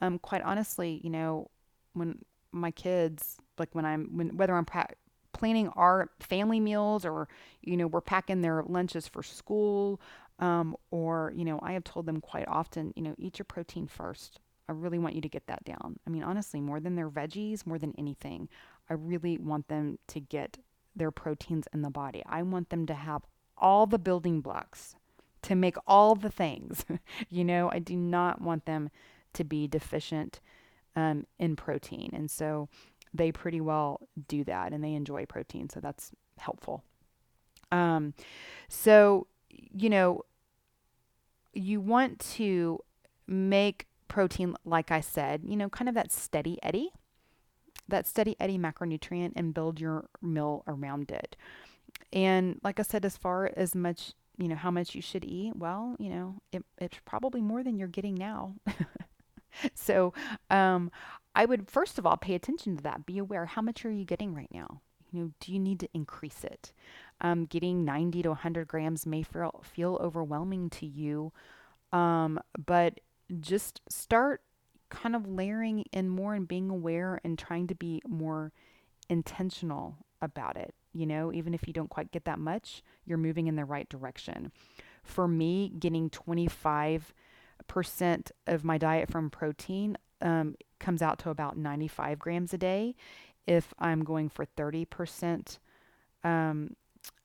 Um, 0.02 0.20
quite 0.20 0.41
honestly, 0.43 1.02
you 1.04 1.10
know, 1.10 1.50
when 1.93 2.20
my 2.52 2.72
kids, 2.72 3.38
like 3.58 3.70
when 3.74 3.86
I'm, 3.86 4.16
when 4.16 4.38
whether 4.38 4.56
I'm 4.56 4.66
pra- 4.66 4.93
planning 5.34 5.70
our 5.70 6.10
family 6.20 6.60
meals 6.60 7.06
or, 7.06 7.28
you 7.62 7.78
know, 7.78 7.88
we're 7.88 8.02
packing 8.02 8.41
their 8.41 8.64
lunches 8.64 9.08
for 9.08 9.24
school. 9.24 10.00
Um, 10.39 10.76
or, 10.91 11.34
you 11.36 11.43
know, 11.43 11.60
I 11.64 11.74
have 11.74 11.84
told 11.84 12.06
them 12.06 12.22
quite 12.22 12.48
often, 12.48 12.93
you 12.95 13.02
know, 13.02 13.16
eat 13.18 13.39
your 13.39 13.45
protein 13.45 13.88
first. 13.88 14.39
I 14.70 14.74
really 14.74 15.00
want 15.00 15.16
you 15.16 15.22
to 15.22 15.30
get 15.30 15.48
that 15.48 15.64
down. 15.64 15.98
I 16.06 16.10
mean, 16.12 16.24
honestly, 16.24 16.62
more 16.62 16.80
than 16.80 16.95
their 16.95 17.10
veggies, 17.10 17.66
more 17.66 17.80
than 17.80 17.95
anything, 17.98 18.50
I 18.89 18.93
really 18.93 19.38
want 19.38 19.68
them 19.68 19.98
to 20.10 20.20
get 20.20 20.60
their 20.95 21.10
proteins 21.10 21.68
in 21.74 21.82
the 21.82 21.89
body. 21.89 22.22
I 22.26 22.43
want 22.43 22.70
them 22.70 22.86
to 22.86 22.93
have 22.93 23.24
all 23.60 23.86
the 23.86 23.99
building 23.99 24.41
blocks 24.41 24.95
to 25.43 25.55
make 25.55 25.76
all 25.86 26.16
the 26.16 26.30
things. 26.30 26.86
you 27.30 27.43
know, 27.43 27.70
I 27.72 27.80
do 27.80 27.95
not 27.95 28.41
want 28.41 28.66
them 28.66 28.89
to 29.34 29.43
be 29.43 29.68
deficient 29.68 30.39
um, 30.95 31.26
in 31.38 31.55
protein. 31.55 32.10
And 32.14 32.30
so 32.30 32.70
they 33.14 33.32
pretty 33.32 33.62
well 33.62 34.08
do 34.28 34.43
that 34.43 34.74
and 34.74 34.84
they 34.84 34.93
enjoy 34.93 35.26
protein. 35.26 35.70
So 35.70 35.80
that's 35.80 36.12
helpful. 36.38 36.84
Um, 37.72 38.14
so, 38.68 39.28
you 39.49 39.89
know, 39.89 40.24
you 41.53 41.80
want 41.82 42.20
to 42.36 42.80
make 43.28 43.88
protein, 44.08 44.55
like 44.64 44.91
I 44.91 45.01
said, 45.01 45.41
you 45.45 45.55
know, 45.55 45.70
kind 45.70 45.89
of 45.89 45.95
that 45.95 46.12
steady 46.12 46.58
eddy, 46.64 46.91
that 47.88 48.08
steady 48.08 48.36
eddy 48.39 48.58
macronutrient 48.58 49.34
and 49.36 49.53
build 49.53 49.80
your 49.80 50.10
meal 50.22 50.64
around 50.68 51.12
it. 51.12 51.36
And 52.14 52.60
like 52.64 52.80
I 52.80 52.84
said, 52.84 53.06
as 53.06 53.18
far 53.18 53.52
as 53.56 53.76
much, 53.76 54.14
you 54.38 54.48
know, 54.48 54.56
how 54.56 54.72
much 54.72 54.95
you 54.95 55.02
should 55.02 55.26
eat, 55.26 55.56
well, 55.56 55.95
you 56.00 56.10
know, 56.10 56.36
it, 56.52 56.64
it's 56.78 56.98
probably 57.06 57.41
more 57.41 57.64
than 57.64 57.78
you're 57.78 57.88
getting 57.88 58.16
now. 58.16 58.56
so 59.74 60.14
um, 60.50 60.91
I 61.36 61.45
would 61.45 61.70
first 61.70 61.98
of 61.98 62.06
all 62.06 62.18
pay 62.18 62.36
attention 62.36 62.78
to 62.78 62.84
that. 62.84 63.06
Be 63.06 63.18
aware 63.18 63.45
how 63.45 63.62
much 63.62 63.86
are 63.86 63.91
you 63.91 64.06
getting 64.06 64.34
right 64.34 64.52
now. 64.52 64.82
You 65.12 65.22
know, 65.22 65.32
do 65.39 65.54
you 65.54 65.60
need 65.60 65.80
to 65.80 65.89
increase 65.93 66.43
it? 66.43 66.74
Um, 67.22 67.45
getting 67.45 67.86
90 67.86 68.24
to 68.24 68.30
100 68.30 68.68
grams 68.68 69.06
may 69.06 69.24
feel, 69.24 69.64
feel 69.64 69.98
overwhelming 70.02 70.70
to 70.72 70.86
you, 70.86 71.32
um, 71.93 72.39
but 72.66 73.00
just 73.39 73.82
start 73.89 74.41
kind 74.89 75.16
of 75.16 75.28
layering 75.28 75.86
in 75.91 76.10
more 76.10 76.34
and 76.34 76.48
being 76.48 76.70
aware 76.70 77.20
and 77.24 77.38
trying 77.38 77.68
to 77.68 77.76
be 77.76 78.02
more 78.08 78.52
intentional 79.10 79.98
about 80.22 80.58
it. 80.58 80.74
You 80.93 81.05
know, 81.05 81.31
even 81.33 81.53
if 81.53 81.67
you 81.67 81.73
don't 81.73 81.89
quite 81.89 82.11
get 82.11 82.25
that 82.25 82.39
much, 82.39 82.83
you're 83.05 83.17
moving 83.17 83.47
in 83.47 83.55
the 83.55 83.65
right 83.65 83.88
direction. 83.88 84.51
For 85.03 85.27
me, 85.27 85.71
getting 85.77 86.09
25 86.09 87.13
percent 87.67 88.31
of 88.45 88.63
my 88.63 88.77
diet 88.77 89.09
from 89.09 89.29
protein 89.29 89.97
um, 90.21 90.55
comes 90.79 91.01
out 91.01 91.19
to 91.19 91.29
about 91.29 91.57
95 91.57 92.19
grams 92.19 92.53
a 92.53 92.57
day. 92.57 92.95
If 93.45 93.73
I'm 93.79 94.03
going 94.03 94.29
for 94.29 94.45
30 94.45 94.85
percent 94.85 95.59
um, 96.23 96.75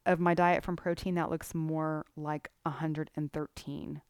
of 0.07 0.21
my 0.21 0.35
diet 0.35 0.65
from 0.65 0.77
protein, 0.77 1.15
that 1.15 1.31
looks 1.31 1.55
more 1.55 2.07
like 2.17 2.51
113 2.65 4.03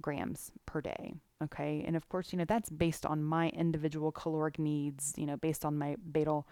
grams 0.00 0.50
per 0.66 0.80
day. 0.80 1.14
Okay. 1.42 1.84
And 1.86 1.96
of 1.96 2.08
course, 2.08 2.32
you 2.32 2.38
know, 2.38 2.44
that's 2.44 2.70
based 2.70 3.06
on 3.06 3.22
my 3.22 3.48
individual 3.50 4.12
caloric 4.12 4.58
needs, 4.58 5.14
you 5.16 5.26
know, 5.26 5.36
based 5.36 5.64
on 5.64 5.78
my 5.78 5.96
basal, 6.10 6.46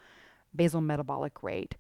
basal 0.54 0.80
metabolic 0.80 1.42
rate 1.42 1.76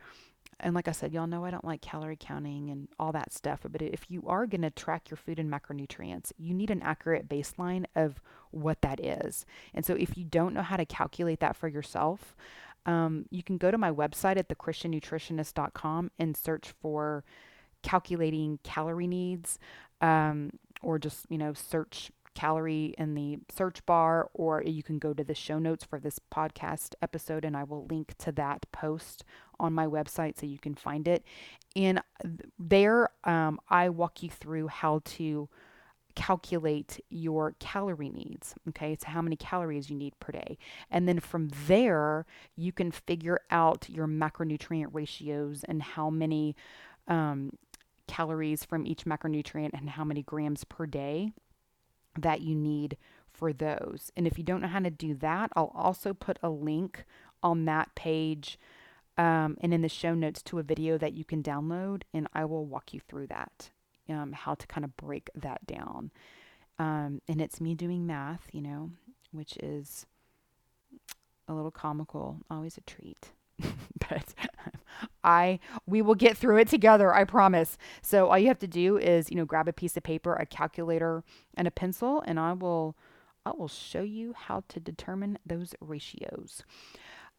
and 0.62 0.74
like 0.74 0.88
I 0.88 0.92
said, 0.92 1.12
y'all 1.12 1.26
know 1.26 1.44
I 1.44 1.50
don't 1.50 1.64
like 1.64 1.80
calorie 1.80 2.16
counting 2.18 2.70
and 2.70 2.88
all 2.98 3.12
that 3.12 3.32
stuff. 3.32 3.60
But 3.70 3.82
if 3.82 4.10
you 4.10 4.22
are 4.26 4.46
going 4.46 4.62
to 4.62 4.70
track 4.70 5.10
your 5.10 5.16
food 5.16 5.38
and 5.38 5.50
macronutrients, 5.50 6.32
you 6.38 6.54
need 6.54 6.70
an 6.70 6.82
accurate 6.82 7.28
baseline 7.28 7.84
of 7.94 8.20
what 8.50 8.82
that 8.82 9.04
is. 9.04 9.46
And 9.74 9.84
so 9.84 9.94
if 9.94 10.16
you 10.16 10.24
don't 10.24 10.54
know 10.54 10.62
how 10.62 10.76
to 10.76 10.84
calculate 10.84 11.40
that 11.40 11.56
for 11.56 11.68
yourself, 11.68 12.36
um, 12.86 13.26
you 13.30 13.42
can 13.42 13.58
go 13.58 13.70
to 13.70 13.78
my 13.78 13.90
website 13.90 14.36
at 14.36 14.48
thechristiannutritionist.com 14.48 16.10
and 16.18 16.36
search 16.36 16.72
for 16.80 17.24
calculating 17.82 18.58
calorie 18.62 19.06
needs 19.06 19.58
um, 20.00 20.50
or 20.82 20.98
just, 20.98 21.26
you 21.28 21.38
know, 21.38 21.52
search 21.52 22.10
calorie 22.40 22.94
in 22.96 23.14
the 23.14 23.38
search 23.54 23.84
bar, 23.84 24.30
or 24.32 24.62
you 24.64 24.82
can 24.82 24.98
go 24.98 25.12
to 25.12 25.22
the 25.22 25.34
show 25.34 25.58
notes 25.58 25.84
for 25.84 26.00
this 26.00 26.18
podcast 26.32 26.94
episode, 27.02 27.44
and 27.44 27.54
I 27.54 27.64
will 27.64 27.84
link 27.84 28.14
to 28.20 28.32
that 28.32 28.64
post 28.72 29.24
on 29.58 29.74
my 29.74 29.86
website 29.86 30.38
so 30.38 30.46
you 30.46 30.58
can 30.58 30.74
find 30.74 31.06
it. 31.06 31.22
And 31.76 32.00
there, 32.58 33.10
um, 33.24 33.60
I 33.68 33.90
walk 33.90 34.22
you 34.22 34.30
through 34.30 34.68
how 34.68 35.02
to 35.16 35.50
calculate 36.14 37.04
your 37.10 37.56
calorie 37.60 38.08
needs. 38.08 38.54
Okay, 38.70 38.96
so 38.98 39.08
how 39.08 39.20
many 39.20 39.36
calories 39.36 39.90
you 39.90 39.96
need 39.96 40.18
per 40.18 40.32
day. 40.32 40.56
And 40.90 41.06
then 41.06 41.20
from 41.20 41.50
there, 41.66 42.24
you 42.56 42.72
can 42.72 42.90
figure 42.90 43.40
out 43.50 43.86
your 43.90 44.06
macronutrient 44.06 44.88
ratios 44.94 45.62
and 45.64 45.82
how 45.82 46.08
many 46.08 46.56
um, 47.06 47.52
calories 48.06 48.64
from 48.64 48.86
each 48.86 49.04
macronutrient 49.04 49.70
and 49.74 49.90
how 49.90 50.04
many 50.04 50.22
grams 50.22 50.64
per 50.64 50.86
day 50.86 51.34
that 52.18 52.40
you 52.40 52.54
need 52.54 52.96
for 53.32 53.52
those. 53.52 54.12
And 54.16 54.26
if 54.26 54.38
you 54.38 54.44
don't 54.44 54.60
know 54.60 54.68
how 54.68 54.80
to 54.80 54.90
do 54.90 55.14
that, 55.14 55.50
I'll 55.56 55.72
also 55.74 56.12
put 56.12 56.38
a 56.42 56.50
link 56.50 57.04
on 57.42 57.64
that 57.64 57.94
page 57.94 58.58
um, 59.16 59.56
and 59.60 59.74
in 59.74 59.82
the 59.82 59.88
show 59.88 60.14
notes 60.14 60.42
to 60.44 60.58
a 60.58 60.62
video 60.62 60.96
that 60.98 61.12
you 61.12 61.24
can 61.24 61.42
download, 61.42 62.02
and 62.14 62.26
I 62.32 62.44
will 62.44 62.64
walk 62.64 62.94
you 62.94 63.00
through 63.00 63.26
that, 63.26 63.70
um, 64.08 64.32
how 64.32 64.54
to 64.54 64.66
kind 64.66 64.84
of 64.84 64.96
break 64.96 65.30
that 65.34 65.66
down. 65.66 66.10
Um, 66.78 67.20
and 67.28 67.40
it's 67.40 67.60
me 67.60 67.74
doing 67.74 68.06
math, 68.06 68.48
you 68.52 68.62
know, 68.62 68.90
which 69.32 69.56
is 69.58 70.06
a 71.48 71.52
little 71.52 71.70
comical, 71.70 72.38
always 72.50 72.78
a 72.78 72.82
treat. 72.82 73.32
but 74.08 74.34
I 75.24 75.58
we 75.86 76.02
will 76.02 76.14
get 76.14 76.36
through 76.36 76.58
it 76.58 76.68
together, 76.68 77.14
I 77.14 77.24
promise. 77.24 77.78
So 78.02 78.28
all 78.28 78.38
you 78.38 78.48
have 78.48 78.58
to 78.60 78.66
do 78.66 78.96
is, 78.96 79.30
you 79.30 79.36
know, 79.36 79.44
grab 79.44 79.68
a 79.68 79.72
piece 79.72 79.96
of 79.96 80.02
paper, 80.02 80.34
a 80.34 80.46
calculator, 80.46 81.24
and 81.54 81.66
a 81.68 81.70
pencil, 81.70 82.22
and 82.26 82.38
I 82.38 82.52
will 82.52 82.96
I 83.44 83.52
will 83.56 83.68
show 83.68 84.02
you 84.02 84.34
how 84.36 84.64
to 84.68 84.80
determine 84.80 85.38
those 85.46 85.74
ratios. 85.80 86.62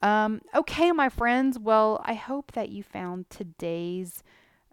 Um, 0.02 0.42
okay, 0.56 0.92
my 0.92 1.10
friends. 1.10 1.60
Well, 1.60 2.02
I 2.04 2.16
hope 2.16 2.54
that 2.54 2.70
you 2.70 2.82
found 2.82 3.30
today's 3.30 4.24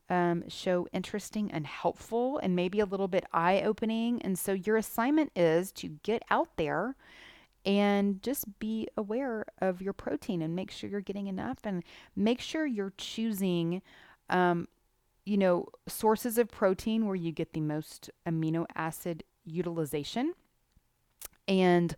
um, 0.09 0.49
show 0.49 0.89
interesting 0.93 1.51
and 1.51 1.67
helpful 1.67 2.39
and 2.39 2.57
maybe 2.57 2.81
a 2.81 2.87
little 2.87 3.09
bit 3.09 3.27
eye 3.33 3.61
opening. 3.61 4.23
And 4.23 4.39
so, 4.39 4.53
your 4.53 4.77
assignment 4.77 5.33
is 5.37 5.71
to 5.73 5.89
get 6.03 6.23
out 6.31 6.49
there 6.57 6.97
and 7.69 8.23
just 8.23 8.59
be 8.59 8.89
aware 8.97 9.45
of 9.61 9.83
your 9.83 9.93
protein 9.93 10.41
and 10.41 10.57
make 10.57 10.71
sure 10.71 10.89
you're 10.89 11.03
getting 11.03 11.27
enough 11.27 11.59
and 11.65 11.85
make 12.17 12.41
sure 12.41 12.65
you're 12.65 12.95
choosing 12.97 13.83
um, 14.31 14.67
you 15.27 15.37
know 15.37 15.67
sources 15.87 16.39
of 16.39 16.51
protein 16.51 17.05
where 17.05 17.15
you 17.15 17.31
get 17.31 17.53
the 17.53 17.61
most 17.61 18.09
amino 18.27 18.65
acid 18.75 19.23
utilization. 19.45 20.33
And 21.47 21.95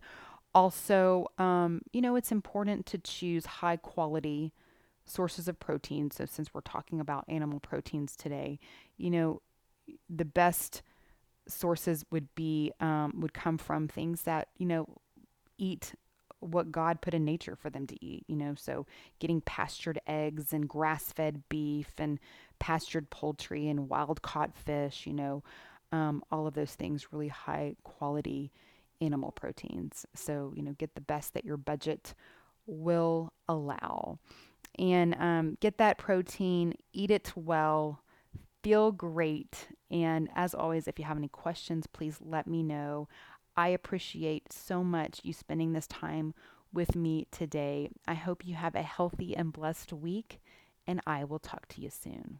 also 0.53 1.27
um, 1.37 1.81
you 1.93 2.01
know 2.01 2.17
it's 2.17 2.33
important 2.33 2.85
to 2.87 2.97
choose 2.97 3.45
high 3.45 3.77
quality 3.77 4.51
sources 5.05 5.47
of 5.47 5.57
protein. 5.57 6.11
So 6.11 6.25
since 6.25 6.53
we're 6.53 6.61
talking 6.61 6.99
about 6.99 7.23
animal 7.29 7.61
proteins 7.61 8.17
today 8.17 8.59
you 8.97 9.09
know 9.09 9.41
the 10.09 10.25
best 10.25 10.81
sources 11.47 12.05
would 12.11 12.33
be 12.35 12.73
um, 12.81 13.13
would 13.21 13.33
come 13.33 13.57
from 13.57 13.87
things 13.87 14.23
that 14.23 14.49
you 14.57 14.65
know 14.65 14.85
eat 15.61 15.93
what 16.39 16.71
God 16.71 17.01
put 17.01 17.13
in 17.13 17.23
nature 17.23 17.55
for 17.55 17.69
them 17.69 17.85
to 17.87 18.05
eat, 18.05 18.25
you 18.27 18.35
know. 18.35 18.55
So 18.55 18.87
getting 19.19 19.41
pastured 19.41 20.01
eggs 20.07 20.53
and 20.53 20.67
grass 20.67 21.11
fed 21.13 21.43
beef 21.49 21.91
and 21.97 22.19
pastured 22.59 23.09
poultry 23.09 23.67
and 23.67 23.87
wild 23.87 24.21
caught 24.21 24.57
fish, 24.57 25.05
you 25.05 25.13
know, 25.13 25.43
um, 25.91 26.23
all 26.31 26.47
of 26.47 26.55
those 26.55 26.73
things, 26.73 27.13
really 27.13 27.27
high 27.27 27.75
quality 27.83 28.51
animal 29.01 29.31
proteins. 29.31 30.05
So, 30.15 30.53
you 30.55 30.63
know, 30.63 30.73
get 30.73 30.95
the 30.95 31.01
best 31.01 31.33
that 31.35 31.45
your 31.45 31.57
budget 31.57 32.13
will 32.65 33.33
allow. 33.47 34.19
And 34.79 35.15
um, 35.19 35.57
get 35.59 35.77
that 35.77 35.97
protein, 35.97 36.73
eat 36.93 37.11
it 37.11 37.33
well, 37.35 38.01
feel 38.63 38.91
great. 38.91 39.67
And 39.89 40.29
as 40.35 40.53
always, 40.53 40.87
if 40.87 40.97
you 40.97 41.05
have 41.05 41.17
any 41.17 41.27
questions, 41.27 41.87
please 41.87 42.17
let 42.21 42.47
me 42.47 42.63
know. 42.63 43.07
I 43.61 43.67
appreciate 43.67 44.51
so 44.51 44.83
much 44.83 45.19
you 45.21 45.33
spending 45.33 45.73
this 45.73 45.85
time 45.85 46.33
with 46.73 46.95
me 46.95 47.27
today. 47.29 47.91
I 48.07 48.15
hope 48.15 48.43
you 48.43 48.55
have 48.55 48.73
a 48.73 48.81
healthy 48.81 49.37
and 49.37 49.53
blessed 49.53 49.93
week, 49.93 50.41
and 50.87 50.99
I 51.05 51.25
will 51.25 51.37
talk 51.37 51.67
to 51.67 51.81
you 51.81 51.91
soon. 51.91 52.39